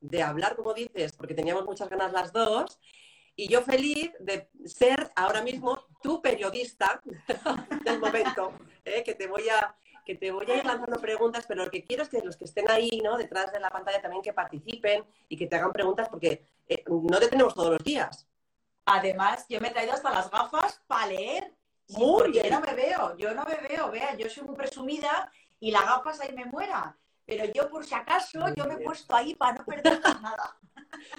[0.00, 2.78] de hablar, como dices, porque teníamos muchas ganas las dos.
[3.36, 7.00] Y yo feliz de ser ahora mismo tu periodista
[7.84, 8.52] del momento,
[8.84, 9.04] ¿eh?
[9.04, 12.02] que, te voy a, que te voy a ir lanzando preguntas, pero lo que quiero
[12.02, 13.16] es que los que estén ahí, ¿no?
[13.16, 17.18] detrás de la pantalla, también que participen y que te hagan preguntas, porque eh, no
[17.20, 18.26] te tenemos todos los días.
[18.86, 21.54] Además, yo me he traído hasta las gafas para leer.
[21.90, 22.46] Muy bien.
[22.46, 25.84] Yo no me veo, yo no me veo, vea, yo soy muy presumida y las
[25.84, 26.96] gafas ahí me muera
[27.28, 30.56] pero yo por si acaso, yo me he puesto ahí para no perder nada.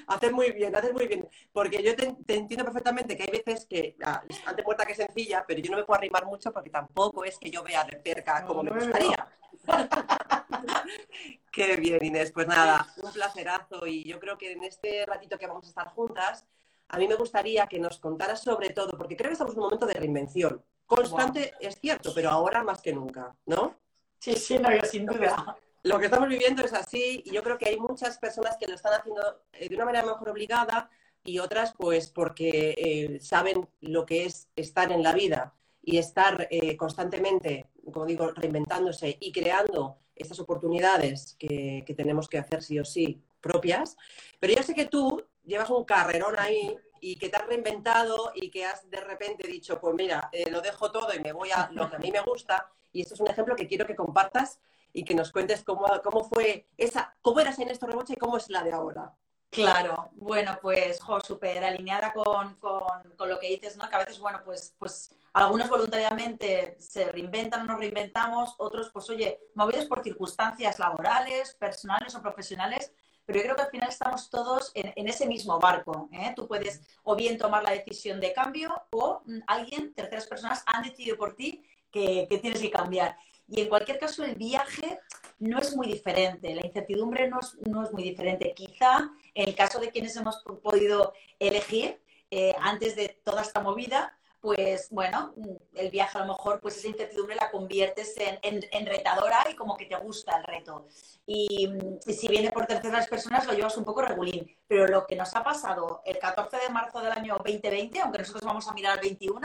[0.07, 1.29] Haces muy bien, haces muy bien.
[1.53, 3.95] Porque yo te, entiendo perfectamente que hay veces que,
[4.43, 7.37] ante puerta que es sencilla, pero yo no me puedo arrimar mucho porque tampoco es
[7.37, 9.27] que yo vea de cerca como me gustaría.
[11.51, 12.31] Qué bien, Inés.
[12.31, 13.85] Pues nada, un placerazo.
[13.85, 16.47] Y yo creo que en este ratito que vamos a estar juntas,
[16.87, 19.65] a mí me gustaría que nos contaras sobre todo, porque creo que estamos en un
[19.65, 20.65] momento de reinvención.
[20.87, 23.75] Constante, es cierto, pero ahora más que nunca, ¿no?
[24.17, 27.57] Sí, sí, no, yo sin duda lo que estamos viviendo es así y yo creo
[27.57, 30.89] que hay muchas personas que lo están haciendo eh, de una manera mejor obligada
[31.23, 36.47] y otras pues porque eh, saben lo que es estar en la vida y estar
[36.51, 42.83] eh, constantemente, como digo, reinventándose y creando estas oportunidades que, tenemos que hacer sí o
[42.83, 43.95] sí propias.
[44.39, 48.49] Pero yo sé que tú llevas un carrerón ahí y que te has reinventado y
[48.49, 51.89] que has de repente dicho, pues mira, lo dejo todo y me voy a lo
[51.89, 52.69] que a mí me gusta.
[52.91, 54.59] Y esto es un ejemplo que quiero que compartas
[54.93, 58.37] y que nos cuentes cómo, cómo fue esa, cómo eras en esto Rebocha y cómo
[58.37, 59.13] es la de ahora.
[59.51, 63.89] Claro, bueno, pues, súper alineada con, con, con, lo que dices, ¿no?
[63.89, 69.39] Que a veces, bueno, pues, pues algunos voluntariamente se reinventan, nos reinventamos, otros, pues, oye,
[69.55, 72.91] movidos por circunstancias laborales, personales o profesionales,
[73.25, 76.09] pero yo creo que al final estamos todos en, en ese mismo barco.
[76.11, 76.33] ¿eh?
[76.35, 80.83] Tú puedes o bien tomar la decisión de cambio o mm, alguien, terceras personas, han
[80.83, 83.17] decidido por ti que, que tienes que cambiar.
[83.49, 84.99] Y en cualquier caso, el viaje
[85.39, 88.53] no es muy diferente, la incertidumbre no es, no es muy diferente.
[88.53, 94.15] Quizá en el caso de quienes hemos podido elegir eh, antes de toda esta movida,
[94.41, 95.33] pues bueno,
[95.73, 99.75] el viaje a lo mejor, pues esa incertidumbre la conviertes en, en, retadora y como
[99.75, 100.85] que te gusta el reto.
[101.25, 101.69] Y,
[102.05, 104.55] y, si viene por terceras personas, lo llevas un poco regulín.
[104.67, 108.43] Pero lo que nos ha pasado el 14 de marzo del año 2020, aunque nosotros
[108.43, 109.41] vamos a mirar al 21,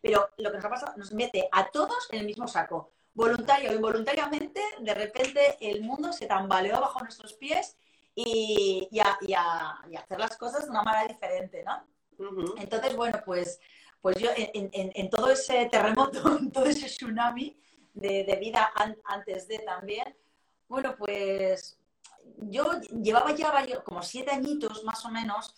[0.00, 3.70] pero lo que nos ha pasado nos mete a todos en el mismo saco voluntario
[3.72, 7.76] o involuntariamente, de repente el mundo se tambaleó bajo nuestros pies
[8.14, 11.84] y, a, hacer las cosas de una manera diferente, ¿no?
[12.58, 13.60] Entonces, bueno, pues,
[14.00, 17.60] pues yo en, todo ese terremoto, en todo ese tsunami
[17.92, 18.72] de, vida
[19.04, 20.16] antes de también,
[20.68, 21.76] bueno, pues
[22.36, 25.54] yo llevaba ya como siete añitos más o menos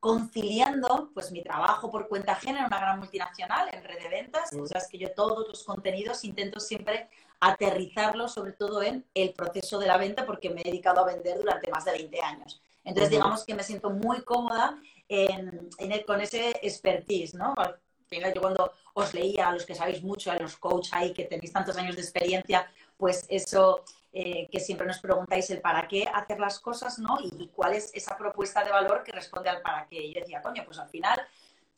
[0.00, 4.50] conciliando pues mi trabajo por cuenta ajena en una gran multinacional en red de ventas.
[4.54, 9.32] O sea, es que yo todos los contenidos intento siempre aterrizarlos sobre todo en el
[9.34, 12.62] proceso de la venta porque me he dedicado a vender durante más de 20 años.
[12.82, 15.70] Entonces, digamos que me siento muy cómoda en,
[16.06, 17.52] con ese expertise, ¿no?
[17.56, 17.78] Al
[18.08, 21.24] final, yo cuando os leía, a los que sabéis mucho, a los coaches ahí que
[21.24, 26.08] tenéis tantos años de experiencia, pues eso eh, que siempre nos preguntáis el para qué
[26.12, 27.18] hacer las cosas, ¿no?
[27.22, 30.02] Y, cuál es esa propuesta de valor que responde al para qué.
[30.02, 31.20] Y yo decía, coño, pues al final,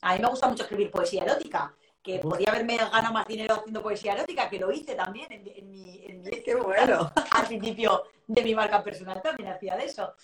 [0.01, 3.83] a mí me gusta mucho escribir poesía erótica, que podía haberme ganado más dinero haciendo
[3.83, 6.05] poesía erótica, que lo hice también en, mi...
[6.05, 7.11] En qué bueno.
[7.31, 10.15] Al principio de mi marca personal también hacía de eso.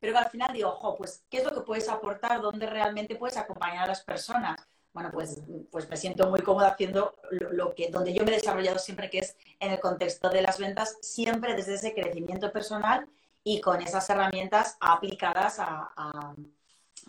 [0.00, 2.40] Pero al final digo, ojo, pues, ¿qué es lo que puedes aportar?
[2.40, 4.56] ¿Dónde realmente puedes acompañar a las personas?
[4.92, 5.40] Bueno, pues,
[5.70, 9.20] pues me siento muy cómoda haciendo lo, que, donde yo me he desarrollado siempre, que
[9.20, 13.08] es en el contexto de las ventas, siempre desde ese crecimiento personal
[13.42, 16.34] y con esas herramientas aplicadas a,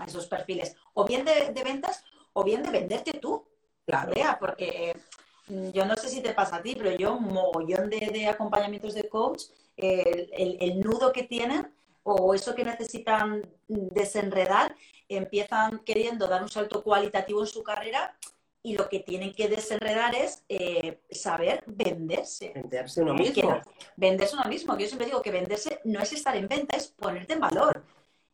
[0.08, 3.46] esos perfiles, o bien de, ventas o bien de venderte tú,
[3.86, 4.12] claro.
[4.40, 4.96] porque
[5.48, 8.96] mm, yo no sé si te pasa a ti, pero yo un mogollón de, acompañamientos
[8.96, 9.44] de coach,
[9.76, 11.72] el, el nudo que tienen
[12.04, 14.76] o eso que necesitan desenredar,
[15.18, 18.16] empiezan queriendo dar un salto cualitativo en su carrera
[18.66, 22.54] y lo que tienen que desenredar es eh, saber venderse.
[22.56, 23.62] Venderse uno mismo.
[23.98, 24.78] venderse uno mismo.
[24.78, 27.84] Yo siempre digo que venderse no es estar en venta, es ponerte en valor.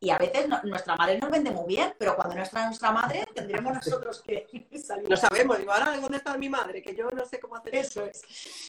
[0.01, 3.27] Y a veces nuestra madre nos vende muy bien, pero cuando no está nuestra madre,
[3.33, 4.47] tendremos nosotros que
[4.81, 5.09] salir.
[5.09, 8.05] No sabemos, digo, ahora dónde está mi madre, que yo no sé cómo hacer eso.
[8.05, 8.21] Es.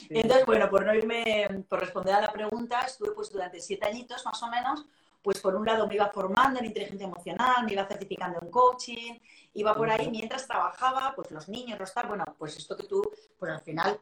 [0.08, 4.24] Entonces, bueno, por no irme, por responder a la pregunta, estuve pues durante siete añitos
[4.24, 4.86] más o menos,
[5.22, 9.18] pues por un lado me iba formando en inteligencia emocional, me iba certificando en coaching,
[9.54, 13.02] iba por ahí mientras trabajaba, pues los niños, los tal, bueno, pues esto que tú,
[13.38, 14.00] pues al final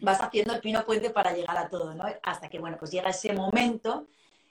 [0.00, 2.04] vas haciendo el pino puente para llegar a todo, ¿no?
[2.22, 4.06] Hasta que, bueno, pues llega ese momento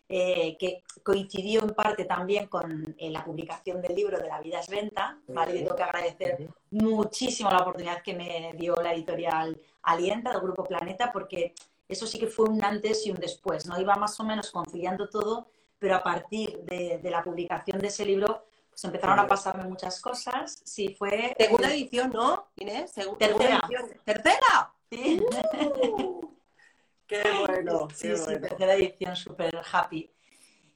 [0.08, 4.60] eh, que coincidió en parte también con eh, la publicación del libro de La vida
[4.60, 5.56] es venta, ¿vale?
[5.56, 10.64] Y tengo que agradecer muchísimo la oportunidad que me dio la editorial Alienta del Grupo
[10.64, 11.54] Planeta, porque
[11.88, 13.80] eso sí que fue un antes y un después, ¿no?
[13.80, 15.48] Iba más o menos conciliando todo,
[15.86, 20.60] pero a partir de, la publicación de ese libro, pues empezaron a pasarme muchas cosas.
[20.66, 21.36] Sí, fue...
[21.38, 22.92] Segunda edición, ¿no, Inés?
[23.20, 23.62] tercera.
[24.04, 24.74] ¿Tercera?
[24.90, 25.24] Sí.
[27.08, 27.88] qué bueno.
[27.94, 30.12] Sí, sí, tercera edición, súper happy.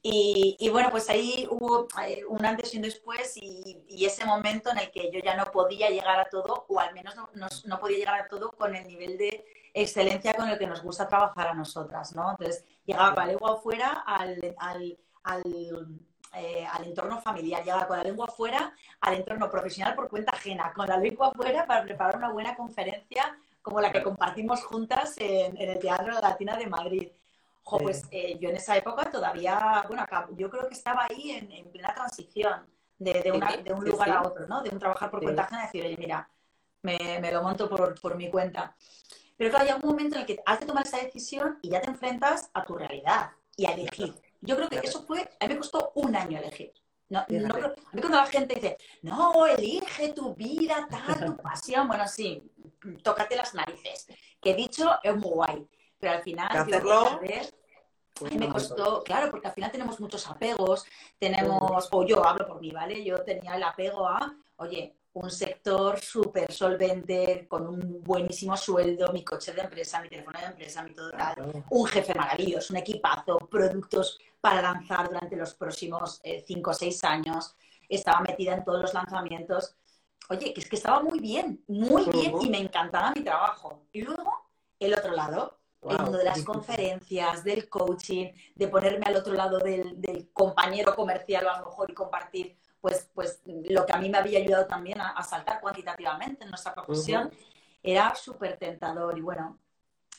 [0.00, 4.78] Y, bueno, pues ahí hubo eh, un antes y un después y, ese momento en
[4.78, 8.20] el que yo ya no podía llegar a todo, o al menos no, podía llegar
[8.20, 12.14] a todo con el nivel de excelencia con el que nos gusta trabajar a nosotras,
[12.14, 12.30] ¿no?
[12.30, 14.98] Entonces llegaba con la lengua afuera al, al,
[16.34, 20.72] eh, al, entorno familiar, llegaba con la lengua afuera al entorno profesional por cuenta ajena,
[20.72, 25.56] con la lengua afuera para preparar una buena conferencia como la que compartimos juntas en,
[25.56, 27.08] en el Teatro Latina de Madrid.
[27.78, 30.04] Pues eh, yo en esa época todavía, bueno,
[30.36, 32.66] yo creo que estaba ahí en, plena transición
[32.98, 33.30] de,
[33.72, 34.62] un lugar a otro, ¿no?
[34.62, 36.28] De un trabajar por cuenta ajena y decir, oye, mira,
[36.82, 38.74] me, lo monto por, mi cuenta.
[39.40, 41.80] Pero claro, hay un momento en el que has de tomar esa decisión y ya
[41.80, 44.14] te enfrentas a tu realidad y a elegir.
[44.42, 46.74] Yo creo que eso fue, a mí me costó un año elegir.
[47.08, 47.40] No, a mí
[48.02, 52.42] cuando la gente dice, no, elige tu vida, tal, tu pasión, bueno, sí,
[53.02, 54.08] tócate las narices.
[54.42, 55.66] Que dicho, es muy guay.
[55.98, 57.18] Pero al final, hacerlo,
[58.30, 60.84] me costó, claro, porque al final tenemos muchos apegos,
[61.18, 63.02] tenemos, o yo hablo por mí, ¿vale?
[63.02, 69.24] Yo tenía el apego a, oye, un sector súper solvente, con un buenísimo sueldo, mi
[69.24, 73.38] coche de empresa, mi teléfono de empresa, mi todo tal, un jefe maravilloso, un equipazo,
[73.38, 77.56] productos para lanzar durante los próximos eh, cinco o seis años,
[77.88, 79.74] estaba metida en todos los lanzamientos.
[80.28, 83.82] Oye, que es que estaba muy bien, muy bien y me encantaba mi trabajo.
[83.92, 84.48] Y luego,
[84.78, 85.58] el otro lado,
[85.88, 91.48] el mundo de las conferencias, del coaching, de ponerme al otro lado del, compañero comercial
[91.48, 95.00] a lo mejor y compartir pues, pues lo que a mí me había ayudado también
[95.00, 97.30] a, saltar cuantitativamente en nuestra profesión,
[97.82, 99.16] era súper tentador.
[99.18, 99.58] Y bueno,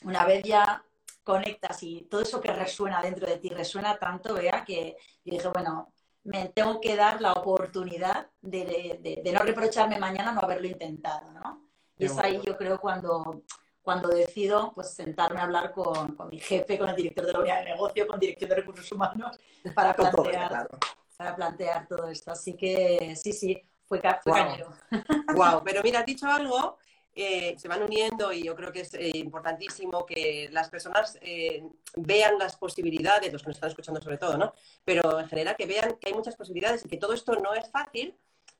[0.04, 0.84] una vez ya
[1.24, 5.48] conectas y todo eso que resuena dentro de ti resuena tanto, vea, que yo dije,
[5.48, 5.92] bueno,
[6.24, 11.68] me tengo que dar la oportunidad de, no reprocharme mañana no haberlo intentado, ¿no?
[11.98, 13.42] Y es ahí yo creo cuando
[13.82, 17.40] cuando decido pues sentarme a hablar con, con, mi jefe, con el director de la
[17.40, 19.36] unidad de negocio, con el director de recursos humanos,
[19.74, 20.68] para plantear,
[21.16, 22.30] para plantear todo esto.
[22.30, 24.72] Así que sí, sí, fue, fue cañero.
[25.34, 26.78] Wow, pero mira, has dicho algo,
[27.14, 31.62] eh, se van uniendo y yo creo que es eh, importantísimo que las personas eh,
[31.96, 34.54] vean las posibilidades, los que nos están escuchando sobre todo, ¿no?
[34.84, 37.70] Pero en general que vean que hay muchas posibilidades y que todo esto no es
[37.70, 38.14] fácil,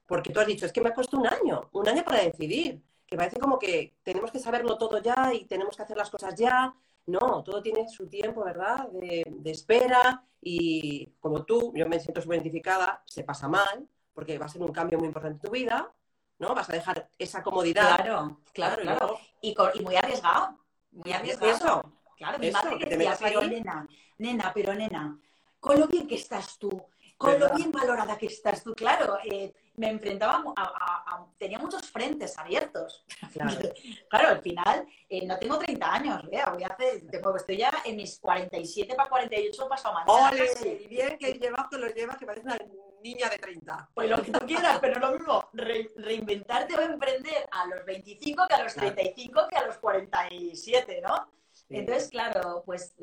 [0.07, 2.83] porque tú has dicho, es que me ha costado un año, un año para decidir
[3.07, 6.35] que parece como que tenemos que saberlo todo ya y tenemos que hacer las cosas
[6.35, 6.75] ya.
[7.07, 8.89] No, todo tiene su tiempo, ¿verdad?
[8.91, 14.47] De, espera y como tú, yo me siento súper identificada, se pasa mal porque va
[14.47, 15.93] a ser un cambio muy importante en tu vida,
[16.39, 16.55] ¿no?
[16.55, 17.97] Vas a dejar esa comodidad.
[17.97, 19.19] Claro, claro, claro.
[19.41, 20.59] Y, muy arriesgado,
[20.91, 21.53] muy arriesgado.
[21.53, 23.89] Eso, claro, mi madre decía, pero nena,
[24.19, 25.19] nena, pero nena,
[25.59, 26.71] con lo bien que estás tú,
[27.17, 32.37] con lo bien valorada que estás tú, claro, eh, me enfrentaba a, tenía muchos frentes
[32.39, 33.05] abiertos.
[33.33, 37.03] Claro, al final eh, no tengo 30 años, vea, voy a hacer,
[37.37, 40.31] estoy ya en mis 47 para 48 pasado mañana.
[40.31, 40.87] ¡Ole!
[40.89, 42.59] Bien que llevas, que lo llevas, que parece una
[43.03, 43.91] niña de 30.
[43.95, 48.55] Pues lo que tú quieras, pero lo mismo, reinventarte o emprender a los 25 que
[48.55, 51.29] a los 35 que a los 47, ¿no?
[51.69, 52.95] Entonces, claro, pues,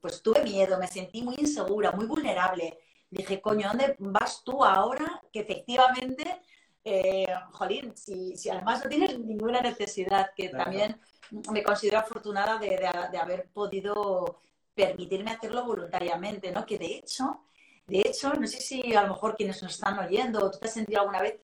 [0.00, 2.78] pues tuve miedo, me sentí muy insegura, muy vulnerable
[3.10, 5.20] dije, coño, ¿dónde vas tú ahora?
[5.32, 6.40] Que efectivamente,
[6.84, 11.00] eh, jolín, si, además no tienes ninguna necesidad, que también
[11.52, 12.86] me considero afortunada de,
[13.18, 14.40] haber podido
[14.74, 16.64] permitirme hacerlo voluntariamente, ¿no?
[16.64, 17.44] Que de hecho,
[17.86, 20.74] de hecho, no sé si a lo mejor quienes nos están oyendo, tú te has
[20.74, 21.40] sentido alguna vez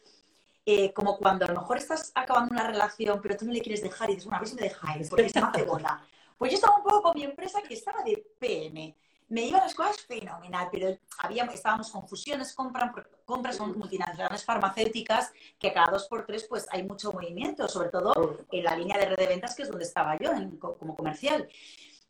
[0.67, 3.83] eh, como cuando a lo mejor estás acabando una relación, pero tú no le quieres
[3.83, 6.03] dejar y dices, bueno, a ver si me dejáis, porque se me hace bola.
[6.39, 8.97] Pues yo estaba un poco con mi empresa que estaba de PM
[9.35, 12.93] me iban las cosas fenomenal, pero había, estábamos con fusiones, compras,
[13.25, 18.47] compras son multinacionales farmacéuticas que cada dos por tres pues hay mucho movimiento, sobre todo
[18.53, 20.31] en la línea de red de ventas que es donde estaba yo
[20.79, 21.49] como comercial.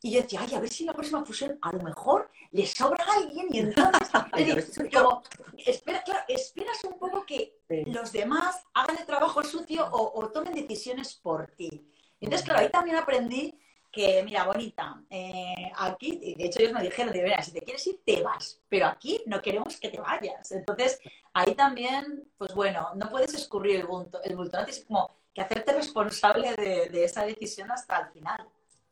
[0.03, 3.03] Y yo decía, ay, a ver si la próxima fusión a lo mejor le sobra
[3.03, 4.07] a alguien y entonces,
[4.93, 5.23] como,
[5.57, 10.53] espera, claro, esperas un poco que los demás hagan el trabajo sucio o, o tomen
[10.53, 11.89] decisiones por ti.
[12.19, 13.59] Entonces, claro, ahí también aprendí
[13.95, 18.01] que, mira, bonita, eh, aquí, de hecho ellos me dijeron, de si te quieres ir,
[18.05, 20.51] te vas, pero aquí no queremos que te vayas.
[20.51, 20.99] Entonces,
[21.33, 24.65] ahí también, pues bueno, no puedes escurrir el bulto, el bulto ¿no?
[24.65, 28.45] tienes como que hacerte responsable de, esa decisión hasta el final.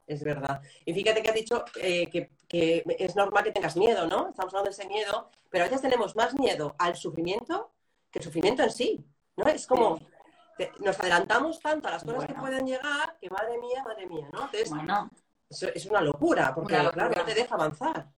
[0.07, 0.61] Es verdad.
[0.85, 2.29] Y fíjate que has dicho eh, que,
[2.97, 4.29] es normal que tengas miedo, ¿no?
[4.29, 7.71] Estamos hablando de ese miedo, pero a veces tenemos más miedo al sufrimiento
[8.09, 9.05] que el sufrimiento en sí,
[9.35, 9.45] ¿no?
[9.47, 9.99] Es como,
[10.79, 14.45] nos adelantamos tanto a las cosas que pueden llegar que madre mía, madre mía, ¿no?
[14.45, 15.09] Entonces, bueno.
[15.49, 18.09] es, una locura, porque claro, no te deja avanzar.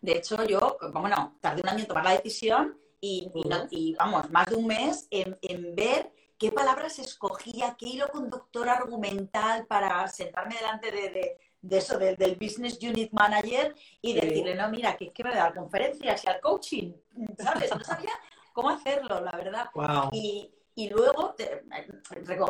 [0.00, 4.56] De hecho, yo, bueno, tardé un año en tomar la decisión y, vamos, más de
[4.56, 5.38] un mes en,
[5.74, 11.38] ver qué palabras escogía, qué hilo conductor argumental para sentarme delante de,
[11.76, 15.44] eso, del Business Unit Manager y decirle, no, mira, que es que me voy a
[15.44, 16.92] dar conferencias y al coaching,
[17.38, 17.70] ¿sabes?
[17.76, 18.12] No sabía
[18.52, 19.68] cómo hacerlo, la verdad.
[20.12, 21.34] Y, y luego,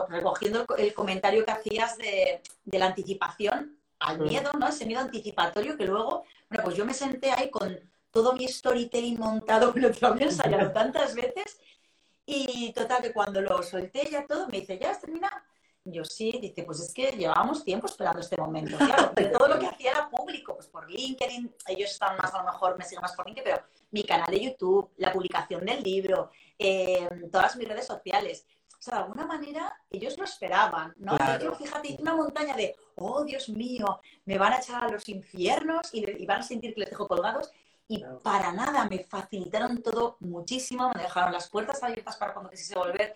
[0.09, 4.69] recogiendo el comentario que hacías de, la anticipación al miedo, ¿no?
[4.69, 7.79] Ese miedo anticipatorio que luego, bueno, pues yo me senté ahí con
[8.11, 11.59] todo mi storytelling montado, que lo había ensayado tantas veces,
[12.25, 15.37] y total que cuando lo solté ya todo, me dice, ¿ya has terminado?
[15.87, 18.79] Yo sí, dice, pues es que llevábamos tiempo esperando este momento.
[18.79, 22.51] Claro, todo lo que hacía era público, pues por LinkedIn, ellos están más, a lo
[22.51, 26.31] mejor me siguen más por LinkedIn, pero mi canal de YouTube, la publicación del libro,
[26.59, 28.47] eh, todas mis redes sociales.
[28.79, 31.17] O sea, de alguna manera ellos lo esperaban, ¿no?
[31.17, 31.55] Claro.
[31.55, 36.27] fíjate, una montaña de, oh Dios mío, me van a echar a los infiernos y,
[36.27, 37.51] van a sentir que les dejo colgados.
[37.89, 42.79] Y para nada, me facilitaron todo muchísimo, me dejaron las puertas abiertas para cuando quisiese
[42.79, 43.15] volver.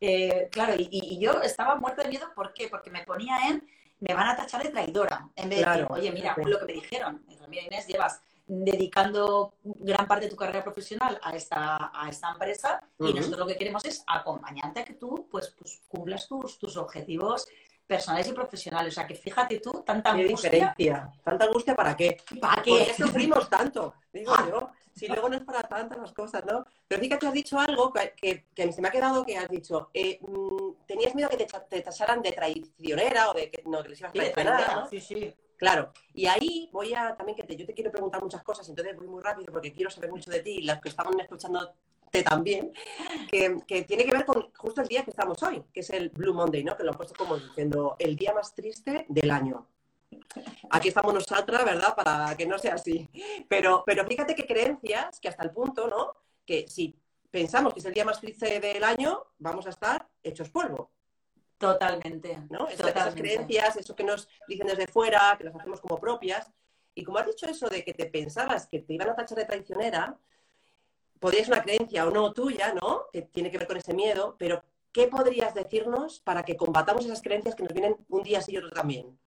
[0.00, 2.68] Eh, claro, y, yo estaba muerta de miedo, ¿por qué?
[2.68, 3.66] Porque me ponía en,
[4.00, 6.72] me van a tachar de traidora, en vez de decir, oye, mira, lo que me
[6.72, 12.30] dijeron, mira Inés, llevas dedicando gran parte de tu carrera profesional a esta, a esta
[12.30, 16.58] empresa y nosotros lo que queremos es acompañarte a que tú pues, pues cumplas tus,
[16.58, 17.48] tus objetivos
[17.86, 18.92] personales y profesionales.
[18.92, 20.50] O sea, que fíjate tú, tanta angustia.
[20.50, 21.12] diferencia?
[21.24, 22.16] ¿Tanta angustia para qué?
[22.40, 22.70] ¿Para qué?
[22.70, 23.94] ¿Por qué sufrimos tanto?
[24.12, 24.46] Digo ah.
[24.48, 24.70] yo.
[24.94, 26.64] Si luego no es para tantas las cosas, ¿no?
[26.88, 29.90] Pero fíjate, has dicho algo que, que, se me ha quedado que has dicho.
[29.92, 33.90] Eh, mm, tenías miedo que te, te, tasaran de traicionera o de que no, que
[33.90, 34.88] les ibas a traicionar, ¿no?
[34.88, 35.34] Sí, sí.
[35.56, 38.96] Claro, y ahí voy a también que te, yo te quiero preguntar muchas cosas, entonces
[38.96, 41.74] voy muy rápido porque quiero saber mucho de ti y las que estamos escuchando
[42.22, 42.72] también,
[43.30, 46.10] que, que, tiene que ver con justo el día que estamos hoy, que es el
[46.10, 46.76] Blue Monday, ¿no?
[46.76, 49.66] Que lo he puesto como diciendo el día más triste del año.
[50.70, 51.94] Aquí estamos nosotras, ¿verdad?
[51.94, 53.08] Para que no sea así.
[53.48, 56.14] Pero, pero fíjate que creencias que hasta el punto, ¿no?
[56.44, 56.96] Que si
[57.30, 60.90] pensamos que es el día más triste del año, vamos a estar hechos polvo.
[61.58, 62.38] Totalmente.
[62.50, 62.68] ¿no?
[62.68, 66.50] Esas creencias, eso que nos dicen desde fuera, que las hacemos como propias.
[66.94, 69.44] Y como has dicho eso de que te pensabas que te iban a tachar de
[69.44, 70.18] traicionera,
[71.18, 73.06] podría ser una creencia o no tuya, ¿no?
[73.12, 77.22] Que tiene que ver con ese miedo, pero ¿qué podrías decirnos para que combatamos esas
[77.22, 79.18] creencias que nos vienen un día sí y otro también?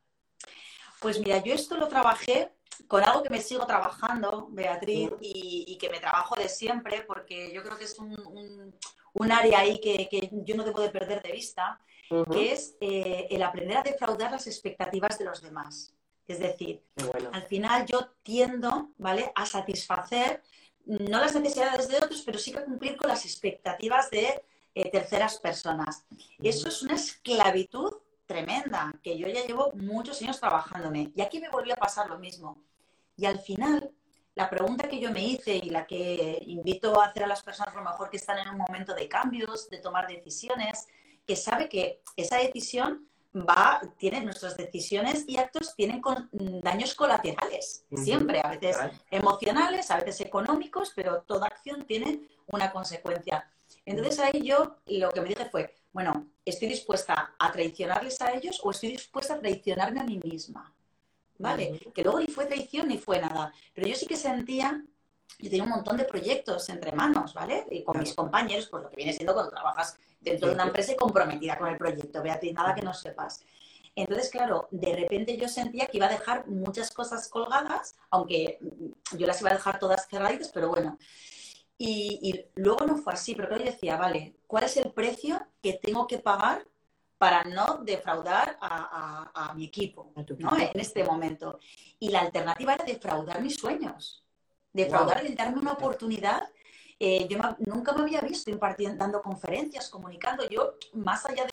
[0.99, 2.51] Pues mira, yo esto lo trabajé
[2.87, 7.63] con algo que me sigo trabajando, Beatriz, y, que me trabajo de siempre, porque yo
[7.63, 11.79] creo que es un, área ahí que, yo no debo de perder de vista,
[12.31, 15.93] que es eh, el aprender a defraudar las expectativas de los demás.
[16.27, 16.83] Es decir,
[17.31, 20.41] al final yo tiendo, ¿vale?, a satisfacer
[20.85, 25.37] no las necesidades de otros, pero sí que cumplir con las expectativas de eh, terceras
[25.39, 26.05] personas.
[26.39, 27.93] Y eso es una esclavitud
[28.29, 31.11] tremenda, que yo ya llevo muchos años trabajándome.
[31.15, 32.61] Y aquí me volvió a pasar lo mismo.
[33.17, 33.91] Y al final,
[34.35, 37.73] la pregunta que yo me hice y la que invito a hacer a las personas,
[37.73, 40.87] a lo mejor que están en un momento de cambios, de tomar decisiones,
[41.25, 45.99] que sabe que esa decisión va, tiene nuestras decisiones y actos tienen
[46.61, 48.77] daños colaterales, siempre, a veces
[49.09, 53.49] emocionales, a veces económicos, pero toda acción tiene una consecuencia.
[53.85, 58.59] Entonces ahí yo lo que me dije fue, bueno, ¿estoy dispuesta a traicionarles a ellos
[58.63, 60.73] o estoy dispuesta a traicionarme a mí misma?
[61.37, 61.79] ¿Vale?
[61.93, 63.53] Que luego ni fue traición ni fue nada.
[63.73, 64.83] Pero yo sí que sentía,
[65.39, 67.65] yo tenía un montón de proyectos entre manos, ¿vale?
[67.71, 70.91] Y con mis compañeros, pues lo que viene siendo cuando trabajas dentro de una empresa
[70.91, 73.41] y comprometida con el proyecto, Beatriz, nada que no sepas.
[73.95, 78.59] Entonces, claro, de repente yo sentía que iba a dejar muchas cosas colgadas, aunque
[79.17, 80.97] yo las iba a dejar todas cerraditas, pero bueno.
[81.81, 86.07] Y, luego no fue así, pero yo decía, vale, ¿cuál es el precio que tengo
[86.07, 86.67] que pagar
[87.17, 90.57] para no defraudar a, mi equipo, ¿no?
[90.57, 91.59] en este momento?
[91.97, 94.25] Y la alternativa era defraudar mis sueños,
[94.73, 96.43] defraudar el darme una oportunidad
[96.99, 101.45] eh, yo nunca me había visto impartiendo, dando conferencias, comunicando, yo más allá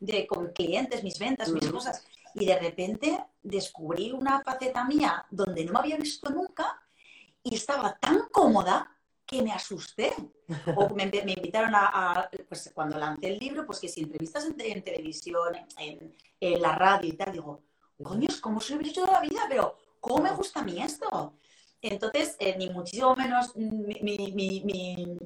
[0.00, 5.64] de, con clientes, mis ventas, mis cosas, y de repente descubrí una faceta mía donde
[5.66, 6.80] no me había visto nunca
[7.42, 10.12] y estaba tan cómoda que me asusté.
[10.76, 15.54] O me, invitaron a, pues cuando lancé el libro, pues que si entrevistas en, televisión,
[15.78, 17.62] en, en, la radio y tal, digo,
[18.02, 19.42] coño, ¿cómo soy toda la vida?
[19.48, 21.34] Pero, ¿cómo me gusta a mí esto?
[21.80, 25.18] Entonces, eh, ni muchísimo menos mi,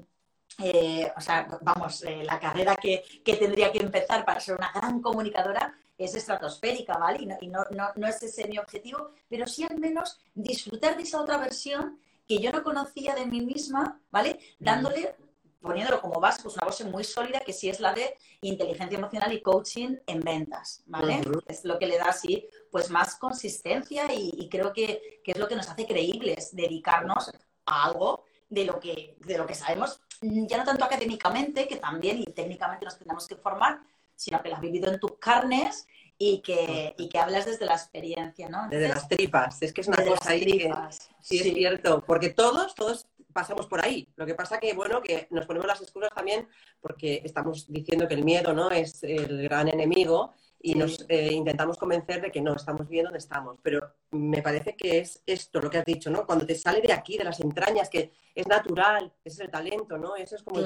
[0.58, 5.00] eh, o sea, vamos, eh, la carrera que, tendría que empezar para ser una gran
[5.00, 7.36] comunicadora es estratosférica, ¿vale?
[7.40, 7.64] Y, no,
[7.94, 12.38] no, es ese mi objetivo, pero sí al menos disfrutar de esa otra versión que
[12.38, 14.38] yo no conocía de mí misma, ¿vale?
[14.58, 15.16] Dándole
[15.60, 19.32] poniéndolo como base, pues una base muy sólida que sí es la de inteligencia emocional
[19.32, 21.20] y coaching en ventas, ¿vale?
[21.48, 25.56] Es lo que le da así, pues más consistencia y, creo que, es lo que
[25.56, 27.30] nos hace creíbles, dedicarnos
[27.66, 32.18] a algo de lo que, de lo que sabemos, ya no tanto académicamente, que también
[32.18, 33.80] y técnicamente nos tenemos que formar,
[34.14, 35.86] sino que lo has vivido en tus carnes
[36.18, 38.68] y que, y que hablas desde la experiencia, ¿no?
[38.68, 40.72] desde las tripas, es que es una cosa ahí que
[41.20, 44.08] sí, es cierto, porque todos, todos pasamos por ahí.
[44.16, 46.48] Lo que pasa que, bueno, que nos ponemos las excusas también
[46.80, 51.78] porque estamos diciendo que el miedo no es el gran enemigo y nos eh, intentamos
[51.78, 53.58] convencer de que no, estamos bien donde estamos.
[53.62, 56.26] Pero me parece que es esto lo que has dicho, ¿no?
[56.26, 60.16] Cuando te sale de aquí, de las entrañas, que es natural, es el talento, ¿no?
[60.16, 60.60] Eso es como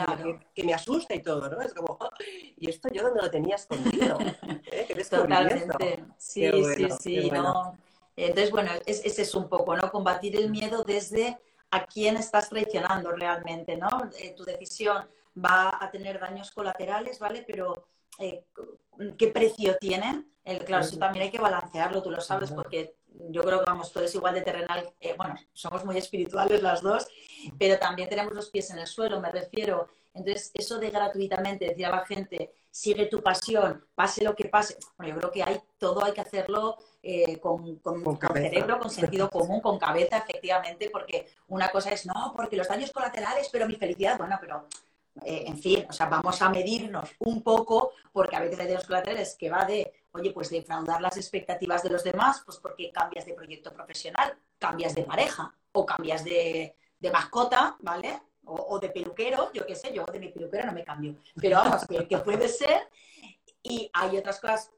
[0.54, 1.60] que, me asusta y todo, ¿no?
[1.60, 2.10] Es como, oh,
[2.56, 4.18] ¿y esto yo dónde lo tenía escondido?
[4.72, 5.04] ¿Eh?
[5.10, 6.04] Totalmente.
[6.16, 7.30] Sí, sí, sí,
[8.16, 9.90] Entonces, bueno, ese es un poco, ¿no?
[9.90, 11.38] Combatir el miedo desde
[11.70, 13.88] a quién estás traicionando realmente, ¿no?
[14.18, 15.06] Eh, tu decisión
[15.36, 17.44] va a tener daños colaterales, ¿vale?
[17.46, 17.86] Pero
[18.18, 18.44] eh,
[19.18, 20.24] ¿qué precio tiene?
[20.44, 22.96] El, claro, eso también hay que balancearlo, tú lo sabes, porque
[23.30, 27.06] yo creo que vamos, eres igual de terrenal, eh, bueno, somos muy espirituales las dos,
[27.58, 29.88] pero también tenemos los pies en el suelo, me refiero.
[30.14, 34.76] Entonces, eso de gratuitamente decir a la gente, sigue tu pasión, pase lo que pase,
[34.96, 37.80] bueno, yo creo que hay todo, hay que hacerlo eh, con,
[38.34, 42.92] cerebro, con sentido común, con cabeza, efectivamente, porque una cosa es, no, porque los daños
[42.92, 44.66] colaterales, pero mi felicidad, bueno, pero
[45.24, 48.86] eh, en fin, o sea, vamos a medirnos un poco, porque a veces hay daños
[48.86, 53.26] colaterales que va de, oye, pues defraudar las expectativas de los demás, pues porque cambias
[53.26, 56.76] de proyecto profesional, cambias de pareja o cambias de,
[57.12, 58.22] mascota, ¿vale?
[58.44, 61.86] O, de peluquero, yo qué sé, yo de mi peluquero no me cambio, pero vamos,
[61.86, 62.88] que, que puede ser.
[63.62, 64.72] Y hay otras cosas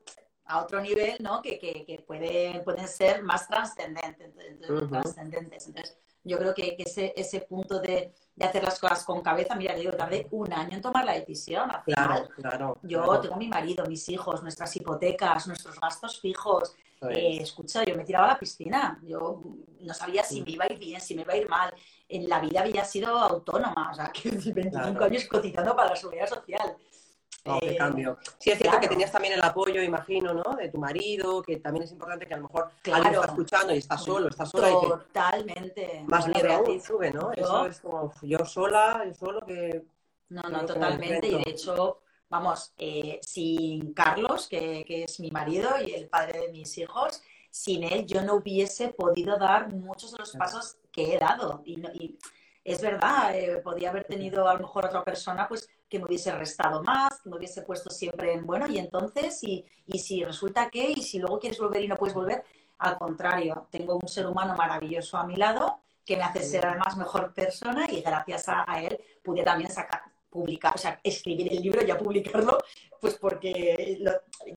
[0.45, 1.41] a otro nivel, ¿no?
[1.41, 4.35] Que, que, pueden ser más trascendentes.
[4.37, 9.93] Entonces, yo creo que, ese, ese punto de, hacer las cosas con cabeza, mira, digo,
[9.93, 11.71] tardé un año en tomar la decisión.
[11.85, 12.79] claro, claro.
[12.83, 16.75] Yo tengo mi marido, mis hijos, nuestras hipotecas, nuestros gastos fijos.
[17.11, 18.99] Eh, escucha, yo me tiraba a la piscina.
[19.03, 19.43] Yo
[19.81, 21.75] no sabía si me iba a ir bien, si me iba a ir mal.
[22.09, 26.29] En la vida había sido autónoma, o sea, que 25 años cotizando para la seguridad
[26.29, 26.77] social.
[27.61, 28.17] Qué cambio.
[28.39, 30.57] Sí, es cierto que tenías también el apoyo, imagino, ¿no?
[30.57, 33.03] De tu marido, que también es importante que a lo mejor claro.
[33.03, 34.71] alguien está escuchando y está solo, está sola.
[34.71, 36.05] Totalmente.
[36.07, 37.33] más miedo aún sube, ¿no?
[37.33, 39.85] Eso es como yo sola, yo solo que...
[40.31, 41.27] No, no, totalmente.
[41.29, 46.41] Y de hecho, vamos, eh, sin Carlos, que, que, es mi marido y el padre
[46.41, 51.15] de mis hijos, sin él yo no hubiese podido dar muchos de los pasos que
[51.15, 51.61] he dado.
[51.67, 52.19] Y, y
[52.65, 56.33] es verdad, eh, podía haber tenido a lo mejor otra persona pues que me hubiese
[56.33, 60.69] restado más, que me hubiese puesto siempre en bueno, y entonces, y, y si resulta
[60.69, 62.43] que, y si luego quieres volver y no puedes volver,
[62.79, 66.97] al contrario, tengo un ser humano maravilloso a mi lado que me hace ser además
[66.97, 71.85] mejor persona y gracias a, él pude también sacar, publicar, o sea, escribir el libro
[71.85, 72.59] y ya publicarlo,
[73.01, 74.03] pues porque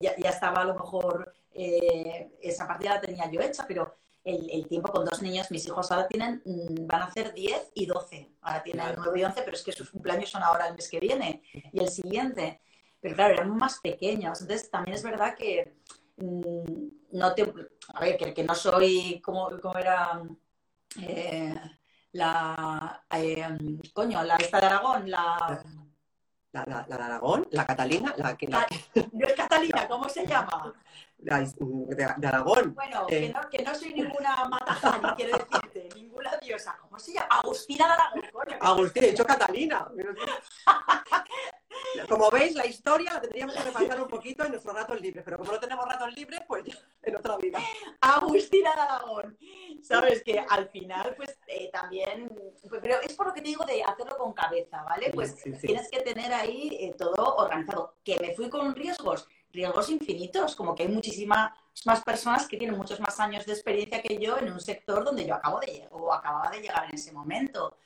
[0.00, 3.94] ya, estaba a lo mejor, eh, esa partida la tenía yo hecha, pero
[4.28, 7.86] el, tiempo con dos niños, mis hijos ahora tienen, mm, van a ser 10 y
[7.86, 8.30] 12.
[8.42, 11.00] Ahora tienen 9 y 11, pero es que sus cumpleaños son ahora el mes que
[11.00, 12.60] viene y el siguiente.
[13.00, 14.40] Pero claro, eran más pequeños.
[14.40, 15.76] Entonces también es verdad que
[16.16, 17.52] mm, no te...
[17.94, 20.22] A ver, que, no soy como, como era
[21.00, 21.54] eh,
[22.12, 23.04] la...
[23.10, 23.48] Eh,
[23.94, 25.64] coño, la esta de Aragón, la...
[26.50, 28.48] La, la, de Aragón, la Catalina, la que...
[28.50, 28.66] Ah,
[29.12, 30.74] no es Catalina, ¿cómo se llama?
[31.18, 32.74] De, Aragón.
[32.74, 36.76] Bueno, eh, que, no, soy ninguna matajani, quiero decirte, ninguna diosa.
[36.80, 37.26] ¿Cómo se llama?
[37.30, 38.48] Agustina de Aragón.
[38.60, 39.88] Agustina, he dicho Catalina.
[42.08, 45.38] Como veis, la historia la tendríamos que repasar un poquito en nuestros ratos libres, pero
[45.38, 46.64] como no tenemos ratos libres, pues
[47.02, 47.58] en otra vida.
[48.00, 49.38] Agustina de Aragón.
[49.82, 52.28] Sabes que al final, pues eh, también,
[52.68, 55.10] pues, pero es por lo que te digo de hacerlo con cabeza, ¿vale?
[55.14, 57.96] Pues tienes que tener ahí eh, todo organizado.
[58.04, 61.52] Que me fui con riesgos, riesgos infinitos, como que hay muchísimas
[61.84, 65.26] más personas que tienen muchos más años de experiencia que yo en un sector donde
[65.26, 67.76] yo acabo de o acababa de llegar en ese momento.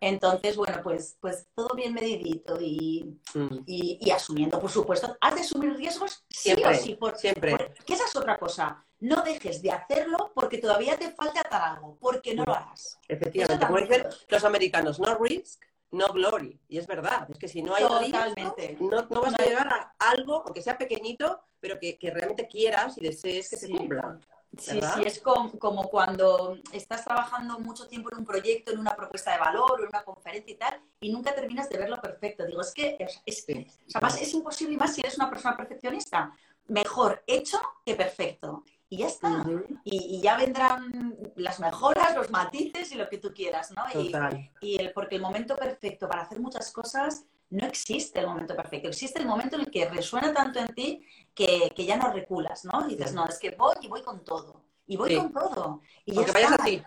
[0.00, 3.62] Entonces, bueno, pues, pues todo bien medidito mm.
[3.66, 5.16] y, y, asumiendo, por supuesto.
[5.20, 6.24] ¿Has de asumir riesgos?
[6.30, 7.74] Siempre, sí Por, siempre.
[7.84, 8.84] que esa es otra cosa.
[9.00, 12.98] No dejes de hacerlo porque todavía te falta algo, porque no lo harás.
[13.06, 16.58] Efectivamente, como dicen los americanos, no risk, no glory.
[16.68, 18.76] Y es verdad, es que si no hay Totalmente.
[18.80, 22.98] no, no vas a llegar a algo, aunque sea pequeñito, pero que, que realmente quieras
[22.98, 23.72] y desees que se Sí.
[23.76, 24.18] cumpla.
[24.56, 24.94] Sí, ¿verdad?
[24.96, 29.32] sí, es com- como cuando estás trabajando mucho tiempo en un proyecto, en una propuesta
[29.32, 32.46] de valor, o en una conferencia y tal, y nunca terminas de verlo perfecto.
[32.46, 33.66] Digo, es que es, es- Sí.
[33.86, 36.32] o sea, más es imposible, y más si eres una persona perfeccionista.
[36.66, 38.64] Mejor hecho que perfecto.
[38.90, 39.44] Y ya está.
[39.84, 43.82] Y, y ya vendrán las mejoras, los matices y lo que tú quieras, ¿no?
[44.00, 44.50] Y, Total.
[44.60, 48.88] y el, porque el momento perfecto para hacer muchas cosas no existe el momento perfecto.
[48.88, 52.64] Existe el momento en el que resuena tanto en ti que, que ya no reculas,
[52.64, 52.86] ¿no?
[52.88, 53.16] Y dices, Sí.
[53.16, 54.62] no, es que voy y voy con todo.
[54.86, 55.16] Y voy Sí.
[55.16, 55.80] con todo.
[56.06, 56.62] Y ya Aunque vayas está.
[56.62, 56.82] así,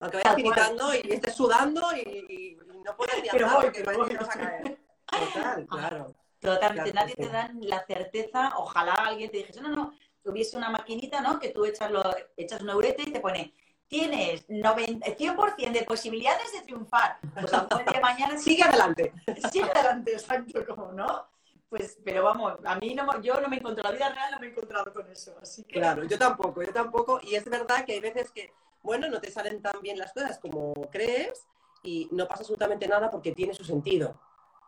[0.00, 0.36] aunque vayas cual.
[0.36, 4.36] tiritando y estés sudando y, y no puedes ni Pero hablar voy, porque pero vas
[4.36, 4.78] a caer.
[5.06, 6.14] Total, claro.
[6.40, 7.22] Totalmente, Claro, nadie sí.
[7.22, 11.38] te da la certeza, ojalá alguien te dijese, no, no, tuviese una maquinita, ¿no?
[11.38, 12.02] Que tú echas, lo,
[12.36, 13.52] echas un eurete y te pone,
[13.88, 17.18] tienes 90, 100% de posibilidades de triunfar.
[17.34, 19.12] Pues a de mañana Sigue adelante.
[19.50, 21.26] sigue adelante, exacto, como no.
[21.68, 24.46] Pues, pero vamos, a mí no, yo no me encuentro, la vida real no me
[24.46, 25.80] he encontrado con eso, así que...
[25.80, 27.18] Claro, yo tampoco, yo tampoco.
[27.22, 30.38] Y es verdad que hay veces que, bueno, no te salen tan bien las cosas
[30.38, 31.46] como crees
[31.82, 34.20] y no pasa absolutamente nada porque tiene su sentido.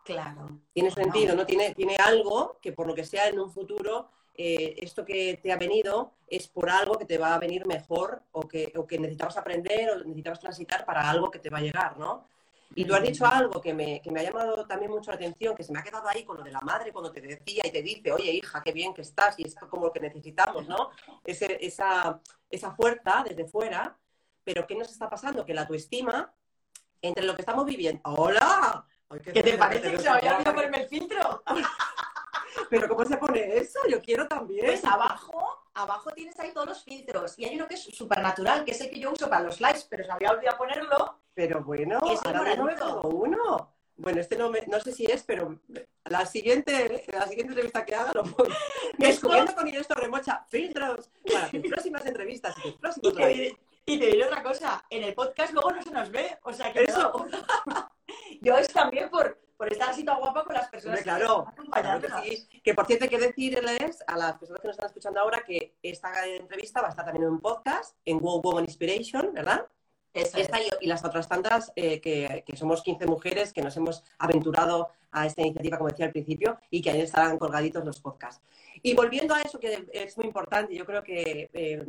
[0.03, 0.59] Claro.
[0.73, 1.45] Tiene su sentido, ¿no?
[1.45, 5.51] Tiene, tiene algo que por lo que sea en un futuro, eh, esto que te
[5.51, 8.99] ha venido es por algo que te va a venir mejor o que, o que
[8.99, 12.27] necesitabas aprender o necesitabas transitar para algo que te va a llegar, ¿no?
[12.77, 15.55] Y tú has dicho algo que me, que me ha llamado también mucho la atención,
[15.55, 17.71] que se me ha quedado ahí con lo de la madre cuando te decía y
[17.71, 20.89] te dice, oye hija, qué bien que estás y es como lo que necesitamos, ¿no?
[21.23, 22.19] Ese- esa,
[22.49, 23.97] esa fuerza desde fuera,
[24.43, 25.45] pero ¿qué nos está pasando?
[25.45, 26.33] Que la autoestima,
[27.01, 28.85] entre lo que estamos viviendo, ¡hola!
[29.09, 31.43] Ay, ¿Qué te feo, parece que se me había guapa, olvidado ponerme el filtro?
[32.69, 33.79] Pero ¿cómo se pone eso?
[33.89, 34.65] Yo quiero también.
[34.65, 37.37] Pues abajo, abajo tienes ahí todos los filtros.
[37.37, 39.59] Y hay uno que es súper natural, que es el que yo uso para los
[39.61, 41.19] likes, pero se había olvidado ponerlo.
[41.33, 43.71] Pero bueno, Es el ahora pongo uno.
[43.97, 45.57] Bueno, este no, me- no sé si es, pero
[46.05, 48.49] la siguiente, la siguiente entrevista que haga lo pongo.
[48.97, 53.33] Descubriendo con Inés Torremocha filtros para tus próximas entrevistas y tus Y te, lives.
[53.37, 56.37] diré, y te diré otra cosa, en el podcast luego no se nos ve.
[56.43, 57.25] O sea que Eso.
[57.67, 57.89] no.
[58.41, 61.81] yo es también por, por estar así tan guapa con las personas Hombre, claro, que
[61.81, 62.61] claro que sí.
[62.61, 65.75] Que por cierto hay que decirles a las personas que nos están escuchando ahora que
[65.81, 69.65] esta entrevista va a estar también en un podcast, en Wow Woman Inspiration, ¿verdad?
[70.13, 70.37] Eso.
[70.37, 74.03] Esta y, y las otras tantas, eh, que, que somos 15 mujeres que nos hemos
[74.17, 78.41] aventurado a esta iniciativa, como decía al principio, y que ahí estarán colgaditos los podcasts.
[78.81, 81.85] Y volviendo a eso que es muy importante, yo creo que eh,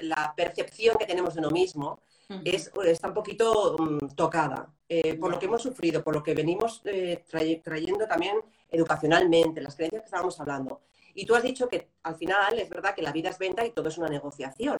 [0.00, 2.00] la percepción que tenemos de uno mismo
[2.44, 6.34] es, está un poquito mm, tocada eh, por lo que hemos sufrido, por lo que
[6.34, 8.36] venimos eh, traye- trayendo también
[8.68, 10.80] educacionalmente, las creencias que estábamos hablando.
[11.14, 13.70] Y tú has dicho que al final es verdad que la vida es venta y
[13.70, 14.78] todo es una negociación.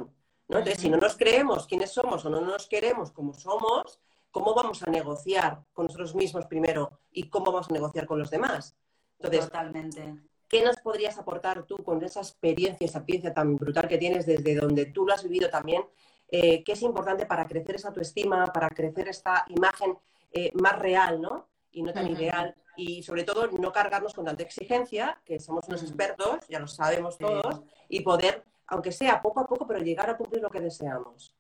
[0.49, 0.59] ¿no?
[0.59, 4.01] Entonces, si no nos creemos quiénes somos o no nos queremos como somos,
[4.33, 8.31] ¿cómo vamos a negociar con nosotros mismos primero y cómo vamos a negociar con los
[8.31, 8.77] demás?
[9.19, 10.17] Entonces, Totalmente.
[10.49, 14.57] ¿qué nos podrías aportar tú con esa experiencia, esa experiencia tan brutal que tienes desde
[14.57, 15.83] donde tú lo has vivido también?
[16.31, 19.99] Eh, ¿Qué es importante para crecer esa autoestima, para crecer esta imagen
[20.33, 21.49] eh, más real, ¿no?
[21.73, 22.55] Y no tan ideal.
[22.77, 27.17] Y sobre todo, no cargarnos con tanta exigencia, que somos unos expertos, ya lo sabemos
[27.17, 27.25] Sí.
[27.25, 31.35] todos, y poder, aunque sea poco a poco, pero llegar a cumplir lo que deseamos.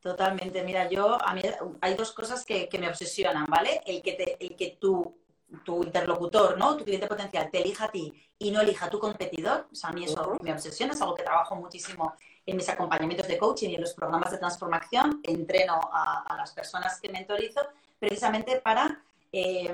[0.00, 0.62] Totalmente.
[0.64, 1.42] Mira, yo, a mí
[1.82, 3.82] hay dos cosas que, que me obsesionan, ¿vale?
[3.84, 5.18] El que, te, el que tu,
[5.64, 6.76] tu interlocutor, ¿no?
[6.76, 9.68] Tu cliente potencial te elija a ti y no elija a tu competidor.
[9.70, 12.14] O sea, a mí eso me obsesiona, es algo que trabajo muchísimo
[12.50, 15.20] en mis acompañamientos de coaching y en los programas de transformación.
[15.22, 17.60] Entreno a, las personas que mentorizo
[17.98, 19.72] precisamente para, eh,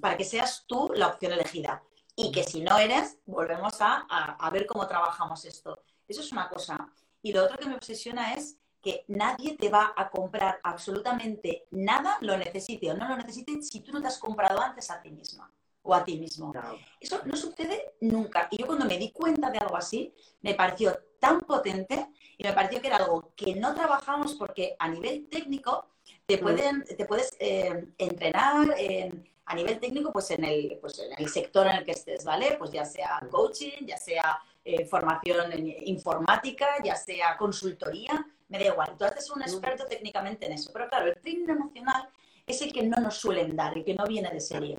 [0.00, 1.82] para que seas tú la opción elegida.
[2.14, 5.82] Y que si no eres, volvemos a, a- a ver cómo trabajamos esto.
[6.06, 6.88] Eso es una cosa.
[7.22, 12.18] Y lo otro que me obsesiona es que nadie te va a comprar absolutamente nada,
[12.20, 15.10] lo necesite o no lo necesite, si tú no te has comprado antes a ti
[15.10, 15.50] misma
[15.82, 16.52] o a ti mismo.
[17.00, 18.48] Eso no sucede nunca.
[18.50, 22.52] Y yo cuando me di cuenta de algo así, me pareció tan potente y me
[22.52, 25.86] pareció que era algo que no trabajamos porque a nivel técnico
[26.26, 31.12] te, pueden, te puedes eh, entrenar en- a nivel técnico pues en, el, pues en
[31.18, 32.54] el sector en el que estés, ¿vale?
[32.58, 38.66] Pues ya sea coaching, ya sea eh, formación en informática, ya sea consultoría, me da
[38.66, 38.96] igual.
[38.96, 40.70] Tú haces un experto técnicamente en eso.
[40.72, 42.08] Pero claro, el training emocional
[42.46, 44.78] es el que no nos suelen dar, el que no viene de serie.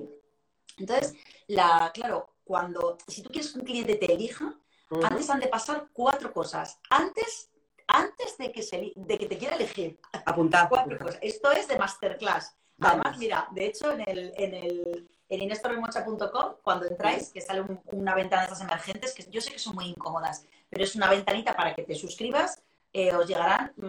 [0.76, 1.14] Entonces,
[1.46, 4.54] la, claro, cuando, si tú quieres que un cliente te elija,
[5.02, 6.78] antes han de pasar cuatro cosas.
[6.90, 7.50] Antes,
[7.88, 10.68] antes de, que se, de que te quiera elegir, Apuntad.
[10.68, 11.18] cuatro cosas.
[11.22, 12.54] Esto es de masterclass.
[12.76, 13.00] Vamos.
[13.04, 17.80] Además, mira, de hecho, en el, en el en inestorremocha.com, cuando entráis, que sale un-
[17.92, 21.08] una ventana de esas emergentes, que yo sé que son muy incómodas, pero es una
[21.08, 23.86] ventanita para que te suscribas, eh, os llegarán mm,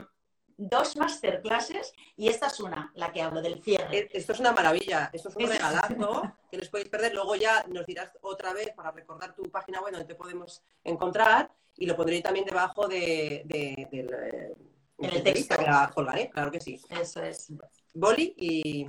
[0.58, 3.98] dos masterclasses y esta es una, la que hablo del cierre.
[3.98, 7.14] Eh, esto es una maravilla, esto es un regalazo que les podéis perder.
[7.14, 11.52] Luego ya nos dirás otra vez para recordar tu página web donde te podemos encontrar
[11.78, 14.54] y lo pondré también debajo de, del eh,
[14.98, 15.56] en el texto.
[15.94, 16.82] colgaré, claro que sí.
[16.90, 17.52] Eso es.
[17.94, 18.88] Boli y.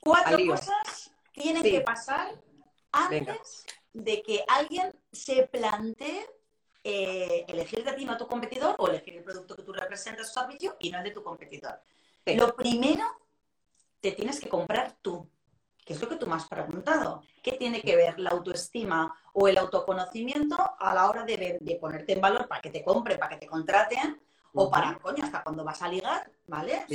[0.00, 2.40] Cuatro cosas tienen que pasar
[2.92, 6.26] antes de que alguien se plantee
[6.86, 10.28] eh, elegir de ti no a tu competidor o elegir el producto que tú representas
[10.28, 11.80] o servicio y no el de tu competidor.
[12.26, 13.04] Lo primero,
[14.00, 15.26] te tienes que comprar tú,
[15.82, 17.22] que es lo que tú me has preguntado.
[17.42, 22.20] ¿Qué tiene que ver la autoestima o el autoconocimiento a la hora de, ponerte en
[22.20, 24.20] valor para que te compren, para que te contraten?
[24.52, 26.86] O para, coño, hasta cuando vas a ligar, ¿vale?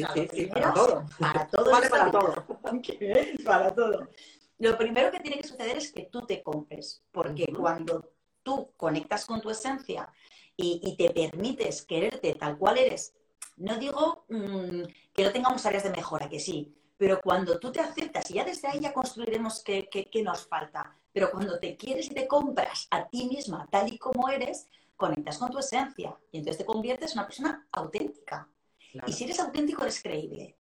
[0.54, 1.06] para todo.
[1.20, 1.72] Para todo.
[1.72, 2.46] Vale para todo.
[3.46, 4.08] para todo.
[4.60, 8.12] Lo primero que tiene que suceder es que tú te compres, porque cuando
[8.50, 10.12] tú conectas con tu esencia
[10.58, 13.14] y, te permites quererte tal cual eres,
[13.58, 14.82] no digo mm,
[15.14, 18.44] que no tengamos áreas de mejora, que sí, pero cuando tú te aceptas y ya
[18.44, 19.88] desde ahí ya construiremos qué,
[20.24, 24.28] nos falta, pero cuando te quieres y te compras a ti misma tal y como
[24.30, 28.50] eres, conectas con tu esencia y entonces te conviertes en una persona auténtica.
[29.06, 30.58] Y si eres auténtico, eres creíble.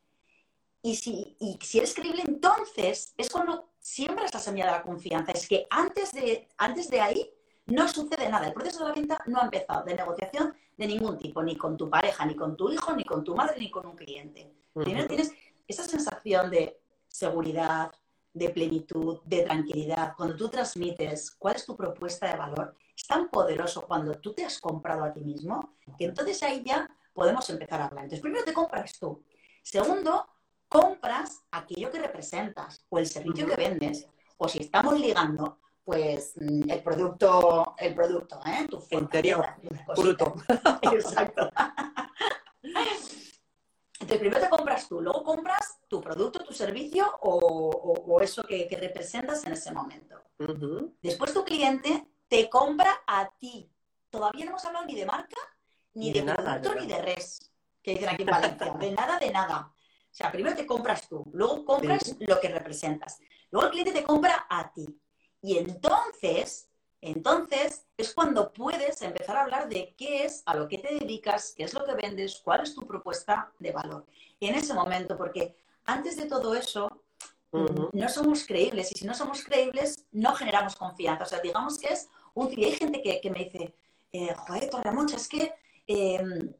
[0.83, 5.31] Y si, y si eres creíble, entonces es cuando siembras la semilla de la confianza.
[5.31, 7.33] Es que antes de, antes de ahí
[7.69, 8.47] no sucede nada.
[8.47, 11.77] El proceso de la venta no ha empezado de negociación de ningún tipo, ni con
[11.77, 14.53] tu pareja, ni con tu hijo, ni con tu madre, ni con un cliente.
[14.73, 15.31] Primero tienes
[15.67, 17.91] esa sensación de seguridad,
[18.33, 20.13] de plenitud, de tranquilidad.
[20.15, 24.45] Cuando tú transmites cuál es tu propuesta de valor, es tan poderoso cuando tú te
[24.45, 28.05] has comprado a ti mismo que entonces ahí ya podemos empezar a hablar.
[28.05, 29.23] Entonces, primero te compras tú.
[29.61, 30.25] Segundo,
[30.67, 34.07] compras aquello que representas o el servicio que vendes.
[34.37, 38.67] O si estamos ligando, pues mm, el producto, el producto, ¿eh?
[38.69, 39.55] Tu interior,
[39.97, 40.35] bruto.
[40.83, 41.49] Exacto.
[43.93, 49.43] Entonces, primero te compras tú, luego compras tu producto, tu servicio o, eso que, representas
[49.45, 50.21] en ese momento.
[51.01, 53.73] Después tu cliente te compra a ti.
[54.11, 55.41] Todavía no hemos hablado ni de marca,
[55.95, 58.73] ni, de, producto, ni de res, que dicen aquí en Valencia.
[58.79, 59.73] De nada, de nada.
[59.73, 63.19] O sea, primero te compras tú, luego compras lo que representas.
[63.49, 64.85] Luego el cliente te compra a ti.
[65.41, 66.69] Y entonces,
[67.01, 71.53] entonces es cuando puedes empezar a hablar de qué es, a lo que te dedicas,
[71.55, 74.05] qué es lo que vendes, cuál es tu propuesta de valor.
[74.39, 76.89] Y en ese momento, porque antes de todo eso,
[77.51, 81.23] no somos creíbles y si no somos creíbles, no generamos confianza.
[81.23, 82.59] O sea, digamos que es útil.
[82.59, 83.75] Y hay gente que, me dice,
[84.11, 85.53] eh, joder, Torremoncha, es que
[85.87, 86.53] em,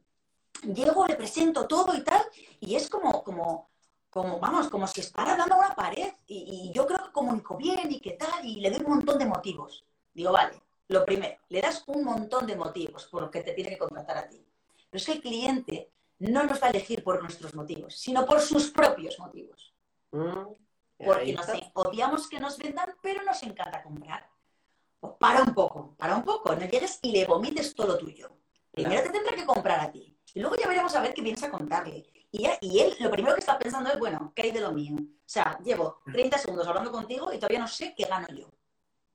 [0.74, 2.22] llego, le presento todo y tal,
[2.60, 3.69] y es como, como,
[4.10, 8.00] como, vamos, como si estara a una pared y, yo creo que comunico bien y
[8.00, 9.84] qué tal, y le doy un montón de motivos.
[10.12, 13.70] Digo, vale, lo primero, le das un montón de motivos por los que te tiene
[13.70, 14.44] que contratar a ti.
[14.90, 18.40] Pero es que el cliente no nos va a elegir por nuestros motivos, sino por
[18.40, 19.72] sus propios motivos.
[20.10, 20.52] Mm,
[20.98, 24.28] Porque nos odiamos que nos vendan, pero nos encanta comprar.
[24.98, 28.28] Pues para un poco, para un poco, no llegues y le vomites todo lo tuyo.
[28.72, 30.18] Primero te tendrá que comprar a ti.
[30.34, 32.19] Y luego ya veremos a ver qué vienes a contarle.
[32.32, 32.46] Y,
[32.78, 34.94] él lo primero que está pensando es, bueno, ¿qué hay de lo mío?
[34.96, 38.50] O sea, llevo 30 segundos hablando contigo y todavía no sé qué gano yo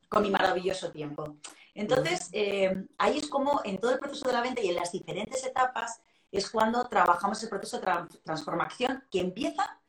[0.09, 1.37] con mi maravilloso tiempo.
[1.73, 4.91] Entonces, eh, ahí es como en todo el proceso de la venta y en las
[4.91, 6.01] diferentes etapas
[6.31, 7.85] es cuando trabajamos el proceso de
[8.23, 9.79] transformación que empieza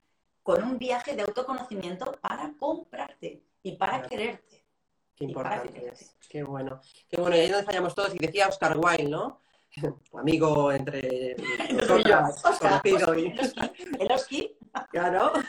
[0.43, 4.65] con un viaje de autoconocimiento para comprarte y para quererte.
[5.17, 5.93] Qué importante
[6.29, 6.81] Qué bueno.
[7.09, 7.37] Qué bueno.
[7.37, 8.15] Y ahí donde fallamos todos.
[8.15, 9.41] Y decía Oscar Wilde, ¿no?
[10.13, 11.37] Amigo entre
[11.73, 13.35] nosotras, conocido y...
[13.99, 14.57] ¿El Oski?
[14.91, 15.33] Claro.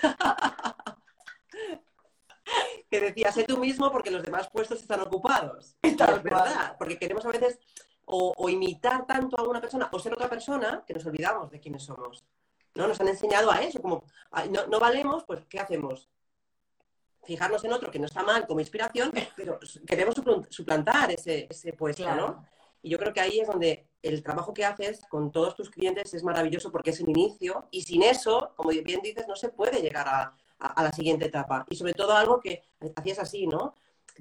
[2.89, 5.75] que decía, sé tú mismo porque los demás puestos están ocupados.
[5.81, 7.59] Es verdad, porque queremos a veces
[8.05, 11.83] o, imitar tanto a una persona o ser otra persona que nos olvidamos de quiénes
[11.83, 12.25] somos.
[12.75, 12.87] ¿no?
[12.87, 14.05] Nos han enseñado a eso, como
[14.69, 16.09] no, valemos, pues ¿qué hacemos?
[17.25, 20.15] Fijarnos en otro que no está mal como inspiración, pero queremos
[20.49, 22.45] suplantar ese, ese puesto, ¿no?
[22.81, 26.13] Y yo creo que ahí es donde el trabajo que haces con todos tus clientes
[26.13, 29.81] es maravilloso porque es el inicio y sin eso, como bien dices, no se puede
[29.81, 31.65] llegar a, la siguiente etapa.
[31.69, 32.63] Y sobre todo algo que
[32.95, 33.75] hacías así, ¿no?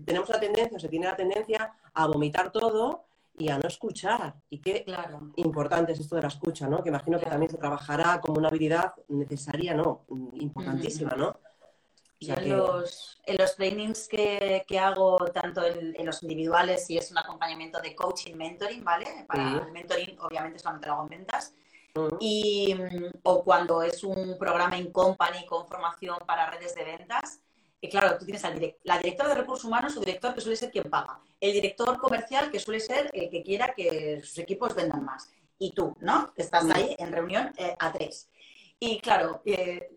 [0.04, 3.06] Tenemos la tendencia, o se tiene la tendencia a vomitar todo
[3.38, 4.34] y a no escuchar.
[4.50, 5.32] Y qué claro.
[5.36, 6.82] importante es esto de la escucha, ¿no?
[6.82, 10.04] Que imagino que también se trabajará como una habilidad necesaria, ¿no?
[10.34, 11.38] Importantísima, ¿no?
[12.18, 17.10] Yo en, los, en los trainings que, que hago, tanto en, los individuales, y es
[17.10, 19.26] un acompañamiento de coaching, mentoring, ¿vale?
[19.28, 21.54] Para el mentoring, obviamente, solamente lo hago en ventas.
[22.20, 22.74] Y,
[23.22, 27.40] o cuando es un programa in company con formación para redes de ventas,
[27.80, 30.70] y claro, tú tienes al la directora de recursos humanos, su director, que suele ser
[30.70, 31.20] quien paga.
[31.40, 35.30] El director comercial, que suele ser el que quiera que sus equipos vendan más.
[35.58, 36.32] y tú, ¿no?
[36.36, 36.72] Estás mm.
[36.72, 38.28] ahí en reunión eh, a tres.
[38.78, 39.95] Y claro, eh,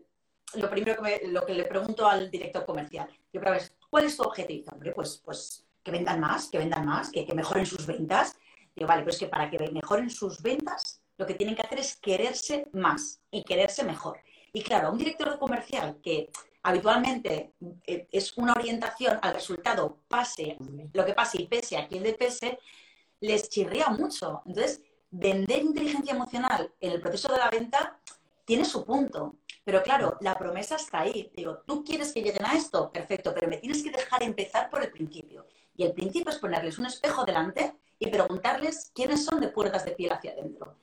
[0.55, 3.41] lo primero que, lo que le pregunto al director comercial, yo,
[3.89, 4.71] ¿cuál es tu objetivo?
[4.71, 8.37] Hombre, pues, pues que vendan más, que vendan más, que, que mejoren sus ventas.
[8.75, 11.95] Digo, vale, pues que para que mejoren sus ventas, lo que tienen que hacer es
[11.97, 14.19] quererse más y quererse mejor.
[14.53, 16.29] Y claro, un director comercial que
[16.63, 17.53] habitualmente
[17.85, 20.57] eh, es una orientación al resultado, pase
[20.93, 22.59] lo que pase y pese a quien le pese,
[23.19, 24.41] les chirría mucho.
[24.45, 24.81] Entonces,
[25.11, 27.99] vender inteligencia emocional en el proceso de la venta
[28.45, 29.35] tiene su punto.
[29.63, 31.31] Pero claro, la promesa está ahí.
[31.35, 34.83] Digo, tú quieres que lleguen a esto, perfecto, pero me tienes que dejar empezar por
[34.83, 35.45] el principio.
[35.75, 39.91] Y el principio es ponerles un espejo delante y preguntarles quiénes son de puertas de
[39.91, 40.77] piel hacia adentro.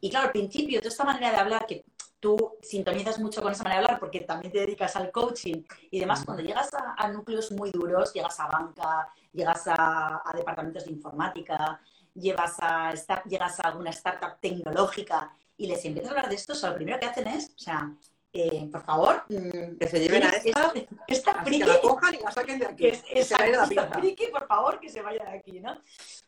[0.00, 1.84] Y claro, al principio, toda esta manera de hablar, que
[2.20, 6.00] tú sintonizas mucho con esa manera de hablar porque también te dedicas al coaching y
[6.00, 11.80] demás, cuando llegas a, núcleos muy duros, llegas a banca, llegas a, departamentos de informática,
[12.14, 12.92] llegas a,
[13.28, 17.06] llegas a alguna startup tecnológica y les empiezas a hablar de esto, lo primero que
[17.06, 17.92] hacen es, o sea,
[18.36, 20.72] eh, por favor, mm, que se lleven a esta,
[21.06, 22.90] esta friki, que la cojan y la saquen de aquí.
[22.90, 25.80] Que, se vaya de la friki, por favor, que se vaya de aquí, ¿no?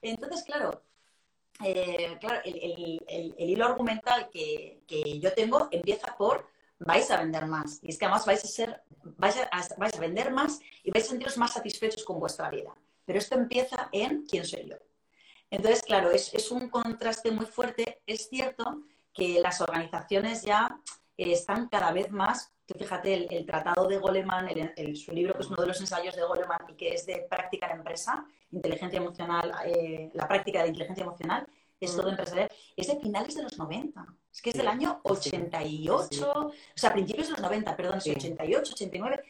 [0.03, 0.83] Entonces, claro,
[1.65, 4.81] eh, claro, el, hilo argumental que,
[5.21, 7.81] yo tengo empieza por vais a vender más.
[7.83, 11.37] Y es que además vais a ser, vais a, vender más y vais a sentiros
[11.37, 12.75] más satisfechos con vuestra vida.
[13.05, 14.77] Pero esto empieza en quién soy yo.
[15.51, 18.03] Entonces, claro, es, un contraste muy fuerte.
[18.07, 20.79] Es cierto que las organizaciones ya
[21.19, 24.49] están cada vez más, fíjate, el, tratado de Goleman,
[24.95, 27.67] su libro que es uno de los ensayos de Goleman y que es de práctica
[27.67, 31.47] en empresa, inteligencia emocional, eh, la práctica de inteligencia emocional,
[31.81, 34.07] es todo empresarial, es de finales de los 90.
[34.33, 38.73] Es que es del año 88, o sea, principios de los 90, perdón, es 88,
[38.73, 39.23] 89.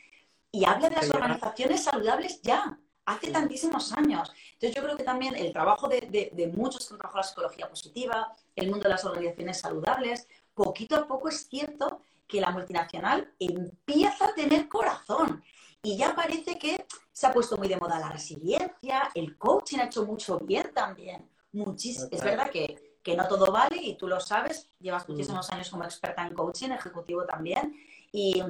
[0.51, 4.33] Y habla de las organizaciones saludables ya, hace tantísimos años.
[4.53, 7.69] Entonces yo creo que también el trabajo de, de, muchos que han trabajado la psicología
[7.69, 10.27] positiva, el mundo de las organizaciones saludables,
[10.59, 15.43] poquito a poco es cierto que la multinacional empieza a tener corazón.
[15.83, 19.85] Y ya parece que se ha puesto muy de moda la resiliencia, el coaching ha
[19.85, 21.31] hecho mucho bien también.
[21.53, 22.77] Muchis es verdad que,
[23.17, 25.13] no todo vale y tú lo sabes, llevas mm.
[25.13, 27.75] muchísimos años como experta en coaching, ejecutivo también,
[28.13, 28.43] y,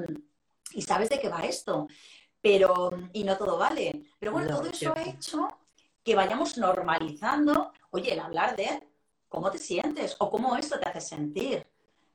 [0.81, 1.87] sabes de qué va esto,
[2.40, 4.03] pero y no todo vale.
[4.18, 5.49] Pero bueno, todo eso ha hecho
[6.03, 8.83] que vayamos normalizando, oye, el hablar de
[9.29, 11.64] cómo te sientes o cómo esto te hace sentir.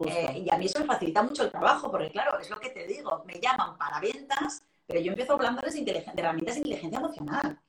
[0.08, 2.70] Eh, y a mí eso me facilita mucho el trabajo, porque claro, es lo que
[2.70, 7.00] te digo, me llaman para ventas, pero yo empiezo hablándoles de, de herramientas de inteligencia
[7.00, 7.60] emocional.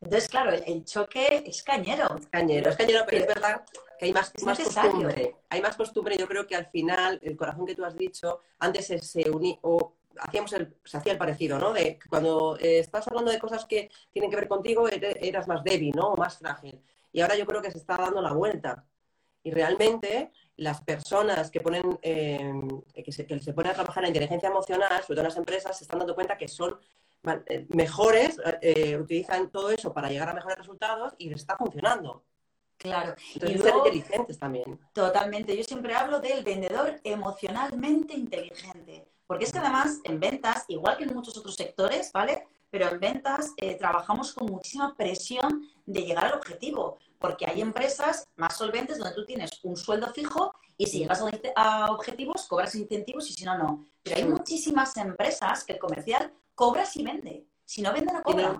[0.00, 2.16] Entonces, claro, el, choque es cañero.
[2.16, 3.64] Es cañero, es cañero, pero es verdad
[3.98, 5.36] que hay más, más costumbre.
[5.48, 6.16] Hay más costumbre.
[6.18, 9.94] Yo creo que al final, el corazón que tú has dicho, antes se, unía o
[10.18, 11.72] hacíamos el, se hacía el parecido, ¿no?
[11.72, 15.94] De cuando eh, estás hablando de cosas que tienen que ver contigo, eras más débil,
[15.96, 16.12] ¿no?
[16.12, 16.80] O más frágil.
[17.12, 18.84] Y ahora yo creo que se está dando la vuelta.
[19.42, 22.52] Y realmente las personas que ponen eh,
[23.04, 25.76] que, se, que se ponen a trabajar en inteligencia emocional, sobre todo en las empresas,
[25.76, 26.78] se están dando cuenta que son
[27.46, 32.24] eh, mejores, eh, utilizan todo eso para llegar a mejores resultados y les está funcionando.
[32.78, 33.14] Claro.
[33.34, 34.78] y ser inteligentes también.
[34.92, 35.56] Totalmente.
[35.56, 39.08] Yo siempre hablo del vendedor emocionalmente inteligente.
[39.26, 42.46] Porque es que además en ventas, igual que en muchos otros sectores, ¿vale?
[42.70, 46.98] Pero en ventas eh, trabajamos con muchísima presión de llegar al objetivo.
[47.18, 51.22] Porque hay empresas más solventes donde tú tienes un sueldo fijo y si llegas
[51.54, 53.86] a objetivos, cobras incentivos y si no, no.
[54.02, 57.46] Pero hay muchísimas empresas que el comercial cobra si vende.
[57.64, 58.58] Si no vende, no cobra.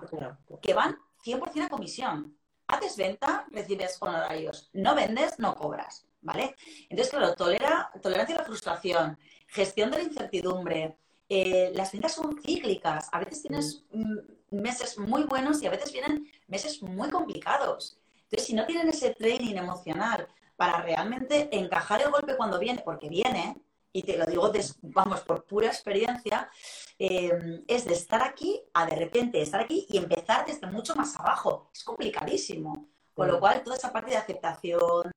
[0.61, 2.37] Que van 100% a comisión.
[2.67, 4.69] Haces venta, recibes honorarios.
[4.73, 6.05] No vendes, no cobras.
[6.21, 6.55] ¿Vale?
[6.89, 9.17] Entonces, claro, tolera, tolerancia a la frustración,
[9.47, 10.97] gestión de la incertidumbre.
[11.29, 13.09] Eh, las ventas son cíclicas.
[13.11, 14.17] A veces tienes mm,
[14.51, 17.97] meses muy buenos y a veces vienen meses muy complicados.
[18.23, 23.09] Entonces, si no tienen ese training emocional para realmente encajar el golpe cuando viene, porque
[23.09, 23.55] viene,
[23.93, 26.49] y te lo digo, vamos, por pura experiencia,
[26.99, 31.15] eh, es de estar aquí a de repente estar aquí y empezar desde mucho más
[31.17, 31.69] abajo.
[31.73, 32.87] Es complicadísimo.
[33.13, 35.11] Con lo cual, toda esa parte de aceptación,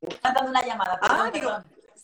[0.00, 0.98] están dando una llamada.
[1.02, 1.30] ah,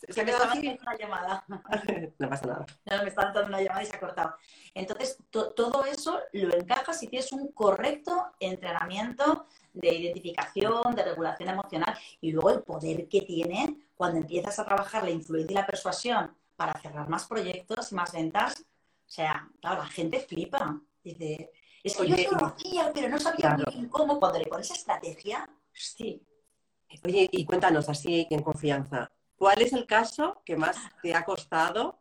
[0.09, 1.45] se me está dando una llamada.
[2.19, 2.67] no pasa nada.
[2.85, 4.35] No, me están dando una llamada y se ha cortado.
[4.75, 11.97] Entonces, todo eso lo encajas si tienes un correcto entrenamiento de identificación, de regulación emocional
[12.21, 16.37] y luego el poder que tiene cuando empiezas a trabajar la influencia y la persuasión
[16.57, 18.61] para cerrar más proyectos y más ventas.
[18.61, 20.81] O sea, claro, la gente flipa.
[21.03, 24.19] Dice, es que yo conocía, pero no sabía muy bien cómo.
[24.19, 26.23] Cuando le pones estrategia, sí.
[27.05, 31.99] Oye, y cuéntanos así en confianza, ¿cuál es el caso que más te ha costado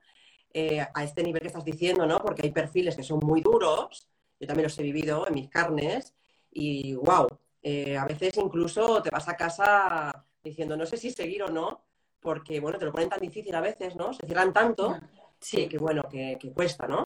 [0.53, 2.19] eh, a este nivel que estás diciendo, ¿no?
[2.19, 4.09] Porque hay perfiles que son muy duros,
[4.39, 6.13] yo también los he vivido en mis carnes,
[6.51, 7.27] y wow,
[7.61, 11.83] eh, a veces incluso te vas a casa diciendo no sé si seguir o no,
[12.21, 14.13] porque bueno, te lo ponen tan difícil a veces, ¿no?
[14.13, 14.97] Se cierran tanto
[15.39, 15.67] sí.
[15.67, 17.03] que, bueno, que, cuesta, ¿no?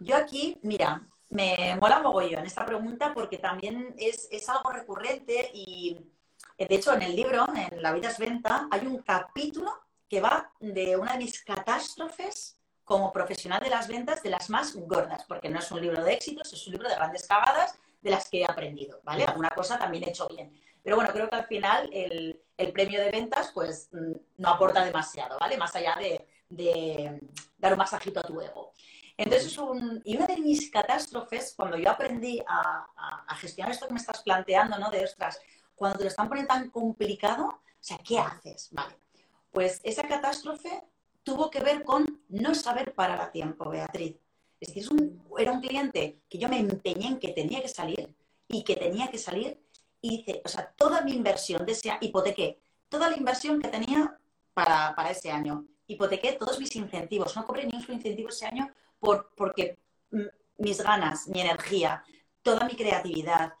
[0.00, 5.98] Yo aquí, mira, me mola mogollón esta pregunta porque también es, es, algo recurrente y
[6.58, 9.72] de hecho en el libro, en La vida es venta, hay un capítulo
[10.08, 14.76] que va de una de mis catástrofes como profesional de las ventas de las más
[14.76, 18.10] gordas, porque no es un libro de éxitos, es un libro de grandes cagadas de
[18.10, 19.24] las que he aprendido, ¿vale?
[19.24, 20.52] Alguna cosa también he hecho bien.
[20.82, 22.38] Pero bueno, creo que al final el,
[22.72, 25.56] premio de ventas pues mm, no aporta demasiado, ¿vale?
[25.56, 27.20] Más allá de,
[27.56, 28.72] dar un masajito a tu ego.
[29.16, 32.86] Entonces, un, y una de mis catástrofes, cuando yo aprendí a,
[33.26, 34.90] a, gestionar esto que me estás planteando, ¿no?
[34.90, 35.40] De, ostras,
[35.74, 38.68] cuando te lo están poniendo tan complicado, o sea, ¿qué haces?
[38.72, 38.96] Vale.
[39.50, 40.82] Pues esa catástrofe
[41.22, 44.16] tuvo que ver con no saber parar a tiempo, Beatriz.
[44.60, 44.88] Es decir,
[45.38, 48.14] era un cliente que yo me empeñé en que tenía que salir
[48.48, 49.60] y que tenía que salir
[50.00, 54.18] hice, o sea, toda mi inversión de ese hipotequé, toda la inversión que tenía
[54.52, 58.70] para, ese año, hipotequé todos mis incentivos, no cobré ni un solo incentivo ese año
[58.98, 59.78] por, porque
[60.58, 62.04] mis ganas, mi energía,
[62.42, 63.54] toda mi creatividad,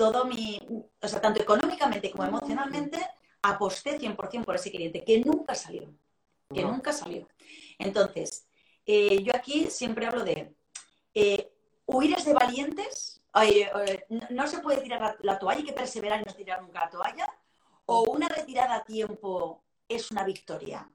[0.00, 0.58] todo mi,
[1.02, 2.98] o sea, tanto económicamente como emocionalmente,
[3.42, 5.92] aposté 100% por ese cliente, que nunca salió,
[6.54, 7.28] que nunca salió.
[7.78, 8.46] Entonces,
[8.86, 10.54] eh, yo aquí siempre hablo de
[11.12, 11.52] eh,
[11.84, 13.70] huir es de valientes, eh,
[14.30, 17.30] no, se puede tirar la, toalla, hay que perseverar y no tirar nunca la toalla,
[17.84, 20.90] o una retirada a tiempo es una victoria.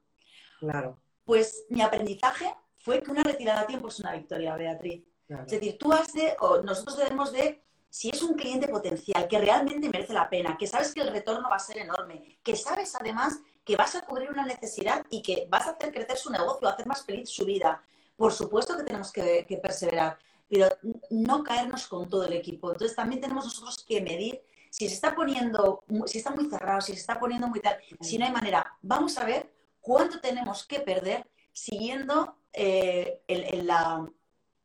[0.59, 0.97] Claro.
[1.25, 5.03] Pues mi aprendizaje fue que una retirada a tiempo es una victoria, Beatriz.
[5.29, 7.61] Es decir, tú has de, o nosotros debemos de,
[7.95, 11.49] si es un cliente potencial que realmente merece la pena, que sabes que el retorno
[11.49, 15.47] va a ser enorme, que sabes además que vas a cubrir una necesidad y que
[15.49, 17.81] vas a hacer crecer su negocio, hacer más feliz su vida.
[18.17, 20.19] Por supuesto que tenemos que, perseverar,
[20.49, 20.67] pero
[21.09, 22.73] no caernos con todo el equipo.
[22.73, 26.91] Entonces también tenemos nosotros que medir si se está poniendo, si está muy cerrado, si
[26.91, 28.75] se está poniendo muy tal, si no hay manera.
[28.81, 33.69] Vamos a ver cuánto tenemos que perder siguiendo eh, en,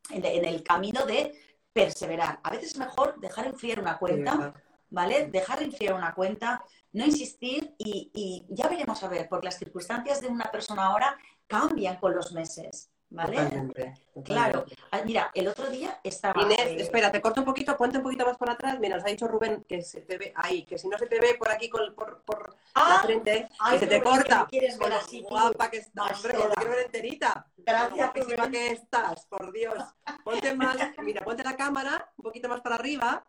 [0.09, 1.33] en, el camino de
[1.73, 2.39] perseverar.
[2.43, 4.53] A veces es mejor dejar enfriar una cuenta,
[4.89, 5.27] ¿vale?
[5.27, 6.63] Dejar enfriar una cuenta,
[6.93, 11.17] no insistir y, ya veremos a ver, porque las circunstancias de una persona ahora
[11.47, 12.90] cambian con los meses.
[13.11, 13.93] ¿Vale?
[14.23, 14.65] Claro.
[14.89, 16.41] Ah, mira, el otro día estaba.
[16.41, 18.79] Inés, eh, espera, te corto un poquito, ponte un poquito más por atrás.
[18.79, 21.19] Mira, nos ha dicho Rubén que se te ve ahí, que si no se te
[21.19, 24.47] ve por aquí por, por la ah, frente, que se te corta.
[24.49, 27.47] quieres ver así, guapa que estás, hombre, que te quiero ver enterita.
[27.57, 28.11] Gracias,
[28.49, 29.83] que estás, por Dios.
[30.23, 33.25] Ponte más, mira, ponte la cámara un poquito más para arriba,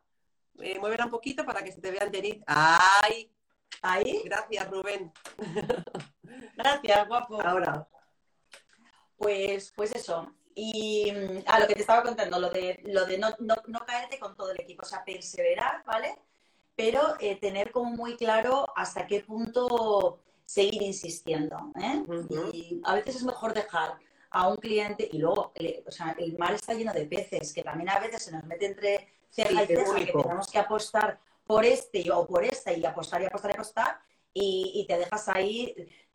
[0.61, 2.45] eh, muévela un poquito para que se te vea enterita.
[2.47, 3.33] ¡Ay!
[3.83, 4.23] Ahí.
[4.25, 5.13] Gracias, Rubén.
[6.57, 7.43] Gracias, guapo.
[7.43, 7.89] Ahora.
[9.23, 10.35] Pues, pues eso.
[10.55, 14.19] Y mm, a lo que te estaba contando, lo de, lo de no, no, caerte
[14.19, 16.19] con todo el equipo, o sea, perseverar, ¿vale?
[16.75, 21.57] Pero eh, tener como muy claro hasta qué punto seguir insistiendo.
[21.81, 22.03] ¿eh?
[22.53, 23.97] Y a veces es mejor dejar
[24.31, 25.53] a un cliente y luego,
[25.87, 28.67] o sea, el mar está lleno de peces, que también a veces se nos mete
[28.67, 33.23] entre ceja y ceja, que tenemos que apostar por este o por esta y apostar
[33.23, 34.01] y apostar y apostar
[34.35, 35.75] y, te dejas ahí,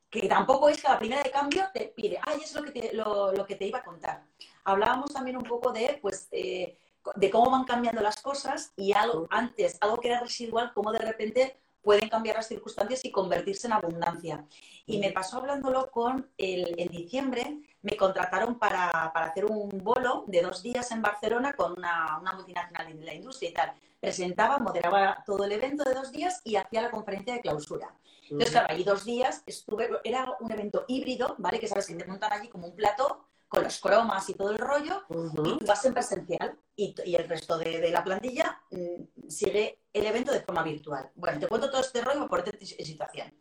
[0.10, 2.94] que tampoco es que la primera de cambio te pide, ay, es lo que te,
[2.94, 4.24] lo, que te iba a contar.
[4.64, 6.78] Hablábamos también un poco de, pues, eh,
[7.16, 11.00] de cómo van cambiando las cosas y algo antes, algo que era residual, cómo de
[11.00, 11.58] repente
[11.88, 14.46] pueden cambiar las circunstancias y convertirse en abundancia.
[14.86, 20.26] Y me pasó hablándolo con el, en diciembre, me contrataron para, para, hacer un bolo
[20.28, 24.60] de dos días en Barcelona con una, una multinacional de la industria y tal presentaba,
[24.60, 27.96] moderaba todo el evento de dos días y hacía la conferencia de clausura.
[28.24, 31.58] Entonces, claro, ahí dos días estuve, era un evento híbrido, ¿vale?
[31.58, 34.58] Que sabes que te montan allí como un plato con los cromas y todo el
[34.58, 40.06] rollo, y tú vas en presencial y, el resto de, la plantilla mm, sigue el
[40.06, 41.12] evento de forma virtual.
[41.16, 43.34] Bueno, te cuento todo este rollo por esta situación.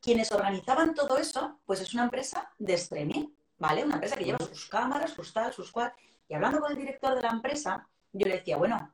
[0.00, 3.28] Quienes organizaban todo eso, pues es una empresa de streaming,
[3.58, 3.84] ¿vale?
[3.84, 5.92] Una empresa que lleva sus cámaras, sus tal, sus cual.
[6.28, 8.92] Y hablando con el director de la empresa, yo le decía, bueno,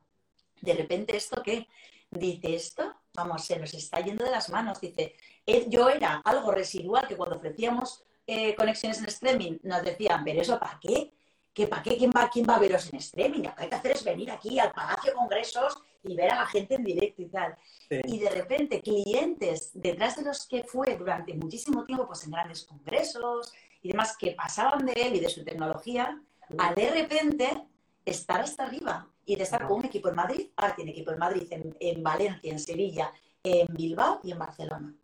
[0.61, 1.67] de repente esto qué?
[2.09, 4.79] Dice esto, vamos, se nos está yendo de las manos.
[4.81, 8.03] Dice, eh, yo era algo residual que cuando ofrecíamos
[8.33, 11.11] eh, conexiones en streaming nos decían, pero eso para qué?
[11.53, 11.97] ¿Que para qué?
[11.97, 13.41] ¿Quién va, ¿Quién va a veros en streaming?
[13.43, 16.35] Lo que hay que hacer es venir aquí al Palacio de Congresos y ver a
[16.35, 17.57] la gente en directo y tal.
[17.89, 22.63] Y de repente, clientes detrás de los que fue durante muchísimo tiempo, pues en grandes
[22.63, 23.51] congresos
[23.81, 26.17] y demás, que pasaban de él y de su tecnología,
[26.57, 27.67] a de repente
[28.05, 31.19] estar hasta arriba y de estar con un equipo en Madrid, ahora tiene equipo en
[31.19, 33.11] Madrid, en, Valencia, en Sevilla,
[33.43, 34.95] en Bilbao y en Barcelona.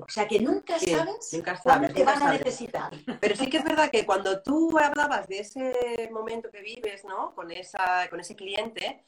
[0.00, 2.92] O sea que nunca sabes nunca cuándo te van a necesitar.
[3.20, 7.34] Pero sí que es verdad que cuando tú hablabas de ese momento que vives, ¿no?
[7.34, 9.04] Con, esa, con ese cliente,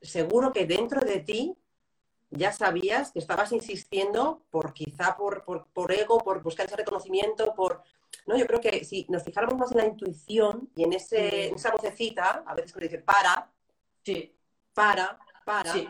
[0.00, 1.56] seguro que dentro de ti
[2.30, 7.82] ya sabías que estabas insistiendo por quizá por, por, ego, por buscar ese reconocimiento, por...
[8.26, 11.54] No, yo creo que si nos fijáramos más en la intuición y en, ese, en
[11.54, 13.50] esa vocecita, a veces que dice para,
[14.02, 14.34] sí.
[14.74, 15.88] para, para, sí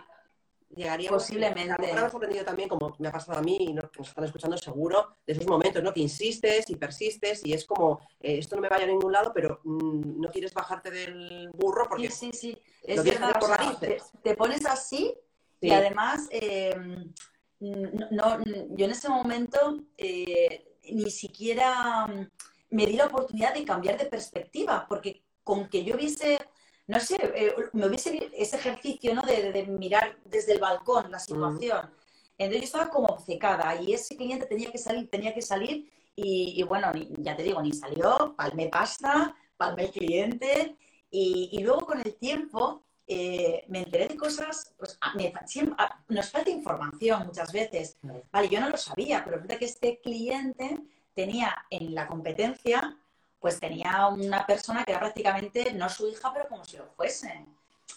[0.75, 1.23] llegaríamos.
[1.23, 1.93] Posiblemente.
[1.93, 5.17] A lo sorprendido también, como me ha pasado a mí y nos están escuchando seguro,
[5.27, 5.93] de esos momentos, ¿no?
[5.93, 9.33] Que insistes y persistes y es como, eh, esto no me vaya a ningún lado,
[9.35, 12.11] pero mm, no quieres bajarte del burro porque.
[12.11, 12.63] Sí, sí, sí.
[12.83, 13.39] Es verdad,
[14.23, 15.15] te, pones así
[15.61, 16.75] y además, eh,
[17.61, 18.39] no,
[18.71, 22.29] yo en ese momento eh, ni siquiera mm,
[22.71, 26.39] me di la oportunidad de cambiar de perspectiva, porque con que yo hubiese
[26.87, 29.23] no sé, eh, me hubiese ese ejercicio, ¿no?
[29.23, 31.91] De, mirar desde el balcón la situación.
[32.39, 36.63] Entonces yo estaba como obcecada y ese cliente tenía que salir, tenía que salir y,
[36.65, 40.77] bueno, ya te digo, ni salió, palmé pasta, palmé cliente
[41.11, 44.99] y, luego con el tiempo eh, me enteré de cosas, pues
[46.09, 47.99] nos falta información muchas veces.
[48.31, 50.81] Vale, yo no lo sabía, pero resulta que este cliente
[51.15, 52.99] tenía en la competencia
[53.43, 57.45] pues tenía una persona que era prácticamente no su hija, pero como si lo fuese.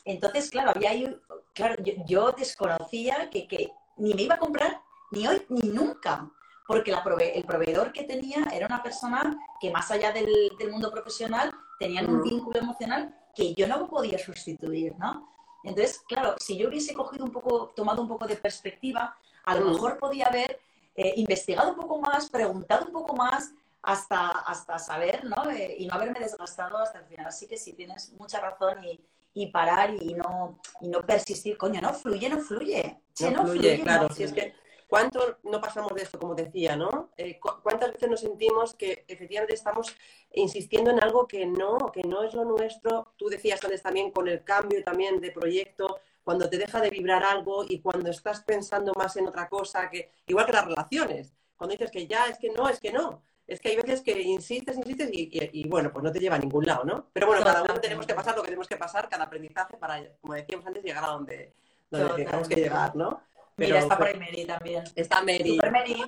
[0.04, 1.16] Entonces, claro, había ahí,
[1.54, 1.76] claro,
[2.08, 4.82] yo, desconocía que, ni me iba a comprar
[5.12, 6.30] ni hoy ni nunca,
[6.68, 11.54] porque la el proveedor que tenía era una persona que más allá del, mundo profesional
[11.80, 15.32] tenían un vínculo emocional que yo no podía sustituir, ¿no?
[15.64, 19.66] Entonces, claro, si yo hubiese cogido un poco, tomado un poco de perspectiva, a lo
[19.66, 20.60] mejor podía haber
[20.96, 23.52] eh, investigado un poco más, preguntado un poco más,
[23.86, 25.50] hasta, hasta saber, ¿no?
[25.52, 27.28] Eh, y no haberme desgastado hasta el final.
[27.28, 29.00] Así que sí, tienes mucha razón y,
[29.34, 31.58] y parar y no, y no persistir.
[31.58, 33.00] Coño, no fluye, no fluye.
[33.32, 34.10] no, fluye, claro.
[34.10, 34.56] Si es que,
[34.88, 37.12] ¿cuánto no pasamos de esto, como decía, ¿no?
[37.16, 39.96] Eh, ¿Cuántas veces nos sentimos que efectivamente estamos
[40.34, 43.14] insistiendo en algo que no, que no es lo nuestro?
[43.18, 47.24] Tú decías antes también con el cambio también de proyecto, cuando te deja de vibrar
[47.24, 51.34] algo y cuando estás pensando más en otra cosa, que igual que las relaciones.
[51.56, 54.20] Cuando dices que ya, es que no, es que no es que hay veces que
[54.22, 57.10] insistes, insistes y, bueno, pues no te lleva a ningún lado, ¿no?
[57.14, 60.02] Pero bueno, cada uno tenemos que pasar lo que tenemos que pasar, cada aprendizaje para,
[60.22, 61.54] como decíamos antes, llegar a donde,
[61.92, 63.22] donde tenemos que llegar, ¿no?
[63.58, 64.84] Mira, está por ahí Mary también.
[64.96, 65.56] Está Mary.
[65.56, 66.04] Super Mary.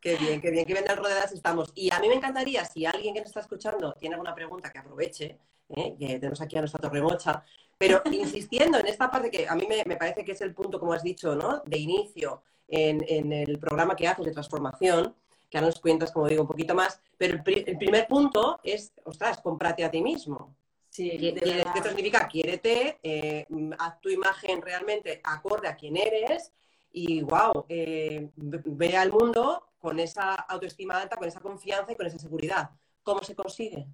[0.00, 1.72] Qué bien, qué bien, qué bien de rodeadas estamos.
[1.74, 4.78] Y a mí me encantaría, si alguien que nos está escuchando tiene alguna pregunta, que
[4.78, 5.38] aproveche,
[5.70, 5.96] ¿eh?
[5.98, 7.42] que tenemos aquí a nuestra torremocha,
[7.76, 10.92] pero insistiendo en esta parte que a mí me, parece que es el punto, como
[10.92, 11.62] has dicho, ¿no?
[11.66, 15.16] de inicio en, en el programa que haces de transformación,
[15.48, 19.38] que ahora nos cuentas, como digo, un poquito más, pero el, primer punto es, ostras,
[19.38, 20.54] cómprate a ti mismo.
[20.90, 22.26] Sí, ¿Qué, esto significa?
[22.28, 23.46] Quiérete, eh,
[23.78, 26.52] haz tu imagen realmente acorde a quién eres
[26.92, 32.06] y, wow, eh, ve al mundo con esa autoestima alta, con esa confianza y con
[32.06, 32.70] esa seguridad.
[33.02, 33.86] ¿Cómo se consigue?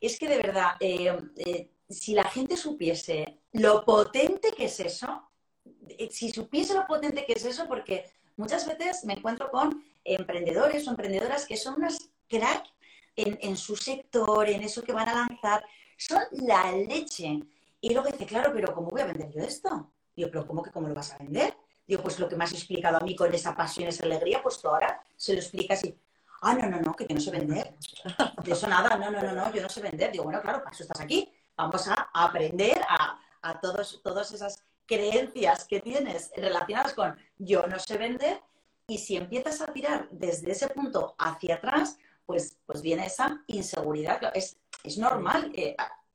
[0.00, 5.30] Es que de verdad, eh, si la gente supiese lo potente que es eso,
[6.10, 10.90] si supiese lo potente que es eso, porque muchas veces me encuentro con emprendedores o
[10.90, 12.64] emprendedoras que son unas crack
[13.16, 15.64] en, su sector, en eso que van a lanzar,
[15.96, 17.40] son la leche.
[17.80, 19.92] Y luego dice, claro, pero ¿cómo voy a vender yo esto?
[20.14, 21.56] Digo, pero ¿cómo que cómo lo vas a vender?
[21.86, 24.60] Digo, pues lo que me has explicado a mí con esa pasión, esa alegría, pues
[24.60, 25.98] tú ahora se lo explicas y,
[26.42, 27.74] ah, no, no, no, que yo no sé vender.
[28.44, 30.12] De eso nada, no, no, no, no, yo no sé vender.
[30.12, 31.32] Digo, bueno, claro, para eso estás aquí.
[31.56, 37.78] Vamos a aprender a, a todos, todas esas creencias que tienes relacionadas con yo no
[37.78, 38.40] sé vender
[38.88, 44.20] y si empiezas a tirar desde ese punto hacia atrás, pues, pues viene esa inseguridad.
[44.34, 45.52] Es, es normal,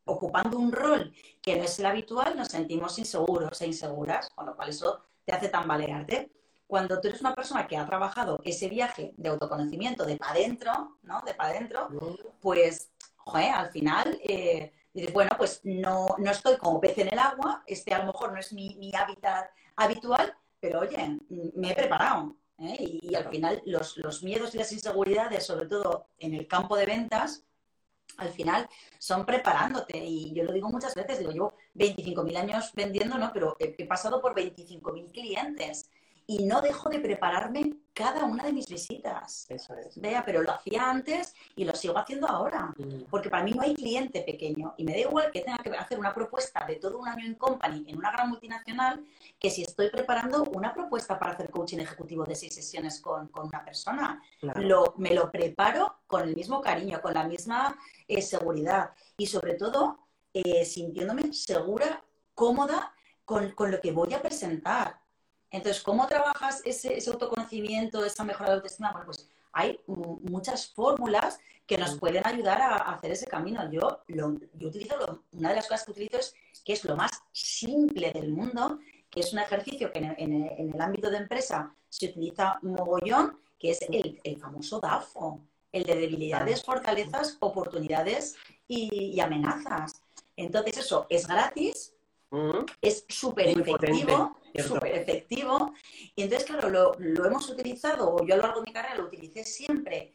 [0.06, 4.56] ocupando un rol que no es el habitual, nos sentimos inseguros e inseguras, con lo
[4.56, 6.32] cual eso te hace tambalearte.
[6.66, 11.00] Cuando tú eres una persona que ha trabajado ese viaje de autoconocimiento de para adentro,
[11.04, 11.22] ¿no?
[11.26, 11.90] De para adentro,
[12.40, 12.92] pues,
[13.34, 17.94] al final eh, dices, bueno, pues no, no estoy como pez en el agua, este
[17.94, 23.00] a lo mejor no es mi, mi hábitat habitual, pero oye, me he preparado, ¿eh?
[23.02, 27.44] Y, al final los, miedos y las inseguridades, sobre todo en el campo de ventas,
[28.18, 29.98] al final son preparándote.
[29.98, 33.32] Y yo lo digo muchas veces, digo, llevo 25.000 años vendiendo, ¿no?
[33.34, 35.90] Pero he, pasado por 25.000 clientes
[36.28, 39.46] y no dejo de prepararme cada una de mis visitas.
[39.50, 40.00] Eso es.
[40.00, 42.74] Vea, pero lo hacía antes y lo sigo haciendo ahora.
[42.78, 43.04] Mm.
[43.10, 46.00] Porque para mí no hay cliente pequeño y me da igual que tenga que hacer
[46.00, 49.06] una propuesta de todo un año en company en una gran multinacional
[49.40, 53.66] que si estoy preparando una propuesta para hacer coaching ejecutivo de seis sesiones con, una
[53.66, 54.22] persona.
[54.56, 57.76] Lo, me lo preparo con el mismo cariño, con la misma
[58.08, 60.00] eh, seguridad y sobre todo
[60.34, 62.04] eh, sintiéndome segura,
[62.34, 62.94] cómoda
[63.26, 65.01] con, con lo que voy a presentar
[65.52, 68.92] entonces, ¿cómo trabajas ese, autoconocimiento, esa mejora de autoestima?
[68.92, 73.70] Bueno, pues hay muchas fórmulas que nos pueden ayudar a, hacer ese camino.
[73.70, 74.38] Yo, yo
[74.68, 76.34] utilizo, una de las cosas que utilizo es
[76.64, 78.80] que es lo más simple del mundo,
[79.10, 83.82] que es un ejercicio que en, el ámbito de empresa se utiliza mogollón, que es
[83.90, 85.42] el, famoso DAFO,
[85.72, 88.36] el de debilidades, fortalezas, oportunidades
[88.68, 90.02] y, amenazas.
[90.38, 91.94] Entonces eso es gratis,
[92.82, 95.74] es súper efectivo, súper efectivo.
[96.16, 99.06] Y entonces, claro, lo, lo, hemos utilizado, yo a lo largo de mi carrera lo
[99.06, 100.14] utilicé siempre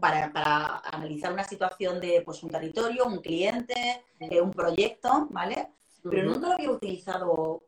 [0.00, 5.68] para, analizar una situación de pues, un territorio, un cliente, eh, un proyecto, ¿vale?
[6.02, 7.62] Pero nunca lo había utilizado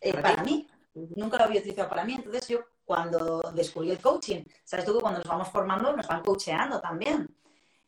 [0.00, 2.14] eh, para mí, nunca lo había utilizado para mí.
[2.14, 6.22] Entonces yo cuando descubrí el coaching, sabes tú que cuando nos vamos formando nos van
[6.22, 7.28] coacheando también.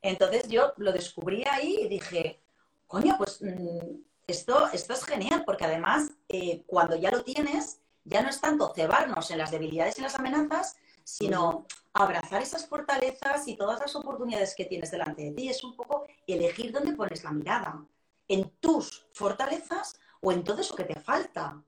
[0.03, 2.41] Entonces yo lo descubrí ahí y dije,
[2.87, 3.97] coño, pues mm,
[4.27, 8.73] esto, esto es genial, porque además eh, cuando ya lo tienes, ya no es tanto
[8.75, 14.55] cebarnos en las debilidades y las amenazas, sino abrazar esas fortalezas y todas las oportunidades
[14.55, 15.49] que tienes delante de ti.
[15.49, 17.85] Es un poco elegir dónde pones la mirada,
[18.29, 21.63] en tus fortalezas o en todo eso que te falta.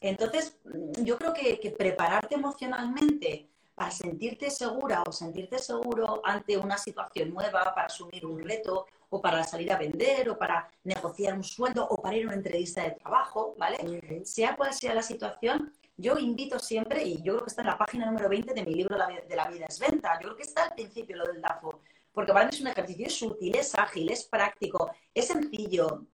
[0.00, 0.58] Entonces,
[1.02, 7.74] yo creo que, prepararte emocionalmente para sentirte segura o sentirte seguro ante una situación nueva,
[7.74, 12.00] para asumir un reto o para salir a vender o para negociar un sueldo o
[12.00, 14.22] para ir a una entrevista de trabajo, ¿vale?
[14.24, 17.78] Sea cual sea la situación, yo invito siempre, y yo creo que está en la
[17.78, 20.64] página número 20 de mi libro de la vida es venta, yo creo que está
[20.64, 21.80] al principio lo del DAFO,
[22.12, 26.06] porque para mí es un ejercicio sutil, es ágil, es práctico, es sencillo.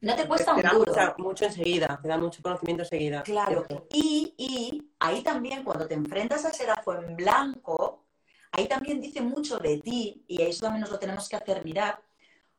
[0.00, 1.14] No te cuesta un duro.
[1.18, 3.22] mucho enseguida, te da mucho conocimiento enseguida.
[3.22, 3.66] Claro.
[3.92, 8.06] Y, y ahí también, cuando te enfrentas a ese DAFO en blanco,
[8.52, 12.00] ahí también dice mucho de ti, y eso también nos lo tenemos que hacer mirar,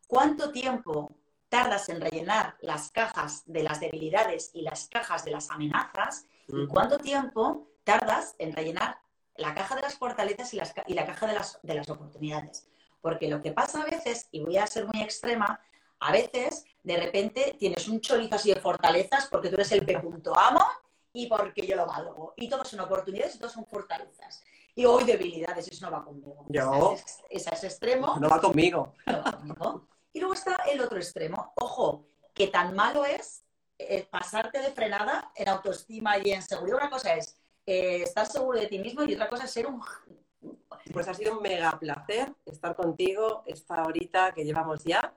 [0.10, 1.16] cuánto tiempo
[1.48, 6.68] tardas en rellenar las cajas de las debilidades y las cajas de las amenazas ¿Y
[6.68, 9.00] cuánto tiempo tardas en rellenar
[9.36, 10.58] la caja de las fortalezas y,
[10.94, 12.68] la caja de las, de las oportunidades?
[13.02, 15.60] Porque lo que pasa a veces, y voy a ser muy extrema,
[16.00, 19.96] a veces de repente tienes un chorizo así de fortalezas porque tú eres el P.
[19.96, 20.66] amo
[21.14, 22.34] y porque yo lo valgo.
[22.36, 24.44] Y todas son oportunidades y todas son fortalezas.
[24.76, 26.46] Y hoy debilidades, eso no va conmigo.
[26.48, 26.96] Yo.
[27.30, 28.16] Ese es, extremo.
[28.20, 28.94] No va conmigo.
[29.06, 29.88] No va conmigo.
[30.14, 31.54] Y luego está el otro extremo.
[31.56, 33.44] Ojo, que tan malo es
[33.78, 36.78] eh, pasarte de frenada en autoestima y en seguridad.
[36.78, 39.82] Una cosa es eh, estar seguro de ti mismo y otra cosa es ser un...
[40.92, 45.14] Pues ha sido un mega placer estar contigo esta horita que llevamos ya.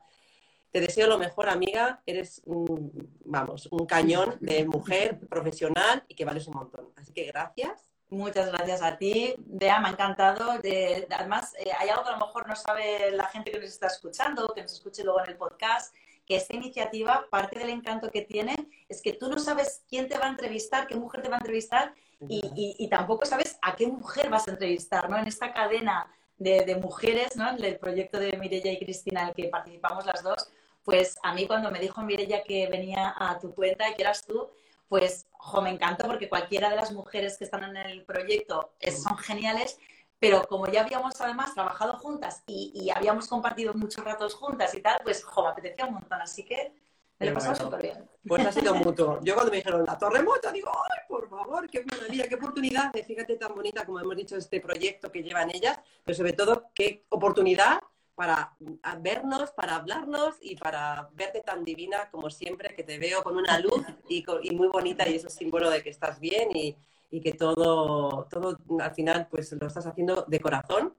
[0.70, 2.02] Te deseo lo mejor, amiga.
[2.06, 6.92] Eres, un, vamos, un cañón de mujer profesional y que vales un montón.
[6.96, 7.86] Así que gracias.
[8.12, 10.50] Muchas gracias a ti, Bea, me ha encantado.
[10.50, 13.86] además, eh, hay algo que a lo mejor no sabe la gente que nos está
[13.86, 15.94] escuchando, que nos escuche luego en el podcast,
[16.26, 20.18] que esta iniciativa, parte del encanto que tiene, es que tú no sabes quién te
[20.18, 21.94] va a entrevistar, qué mujer te va a entrevistar
[22.28, 25.16] y, tampoco sabes a qué mujer vas a entrevistar, ¿no?
[25.16, 26.06] En esta cadena
[26.36, 27.48] de, mujeres, ¿no?
[27.48, 30.50] En el proyecto de Mirella y Cristina, en el que participamos las dos,
[30.84, 34.26] pues a mí cuando me dijo Mirella que venía a tu cuenta y que eras
[34.26, 34.50] tú,
[34.92, 35.26] pues
[35.62, 39.78] me encantó porque cualquiera de las mujeres que están en el proyecto son geniales,
[40.18, 44.98] pero como ya habíamos además trabajado juntas y, habíamos compartido muchos ratos juntas y tal,
[45.02, 46.74] pues jo, me apetecía un montón, así que
[47.18, 48.10] me lo he pasado súper bien.
[48.28, 49.18] Pues ha sido mutuo.
[49.22, 50.18] Yo cuando me dijeron la torre
[50.52, 52.92] digo, ¡ay, por favor, qué maravilla, qué oportunidad!
[52.92, 57.06] Fíjate tan bonita como hemos dicho este proyecto que llevan ellas, pero sobre todo qué
[57.08, 57.80] oportunidad
[58.14, 58.56] para
[59.00, 63.58] vernos, para hablarnos y para verte tan divina como siempre, que te veo con una
[63.58, 66.76] luz y, y muy bonita y es un símbolo de que estás bien y,
[67.10, 70.94] y que todo, todo al final pues lo estás haciendo de corazón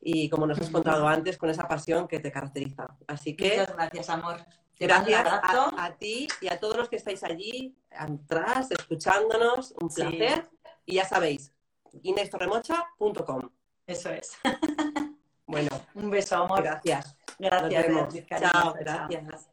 [0.00, 2.88] y como nos has contado antes, con esa pasión que te caracteriza.
[3.06, 3.50] Así que...
[3.50, 4.44] Muchas gracias, amor.
[4.78, 9.74] Gracias a, ti y a todos los que estáis allí, atrás, escuchándonos.
[9.80, 10.50] Un placer.
[10.84, 11.52] Y ya sabéis,
[12.02, 13.50] inestorremocha.com.
[13.86, 14.32] Eso es.
[15.52, 15.68] Bueno.
[15.94, 16.62] Un beso, amor.
[16.62, 17.14] Gracias.
[17.38, 17.86] Gracias.
[18.40, 19.50] Chao, gracias.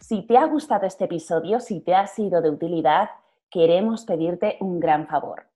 [0.00, 3.10] Si te ha gustado este episodio, si te ha sido de utilidad,
[3.48, 5.46] queremos pedirte un gran favor.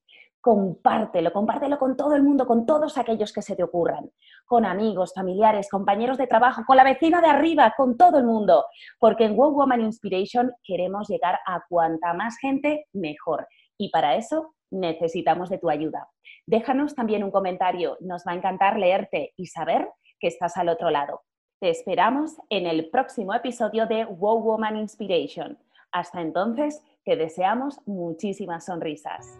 [0.48, 4.10] Compártelo, compártelo con todo el mundo, con todos aquellos que se te ocurran,
[4.46, 8.64] con amigos, familiares, compañeros de trabajo, con la vecina de arriba, con todo el mundo,
[8.98, 13.46] porque en Wow Woman Inspiration queremos llegar a cuanta más gente mejor
[13.76, 16.08] y para eso necesitamos de tu ayuda.
[16.46, 19.86] Déjanos también un comentario, nos va a encantar leerte y saber
[20.18, 21.24] que estás al otro lado.
[21.60, 25.58] Te esperamos en el próximo episodio de Wow Woman Inspiration.
[25.92, 29.38] Hasta entonces, te deseamos muchísimas sonrisas.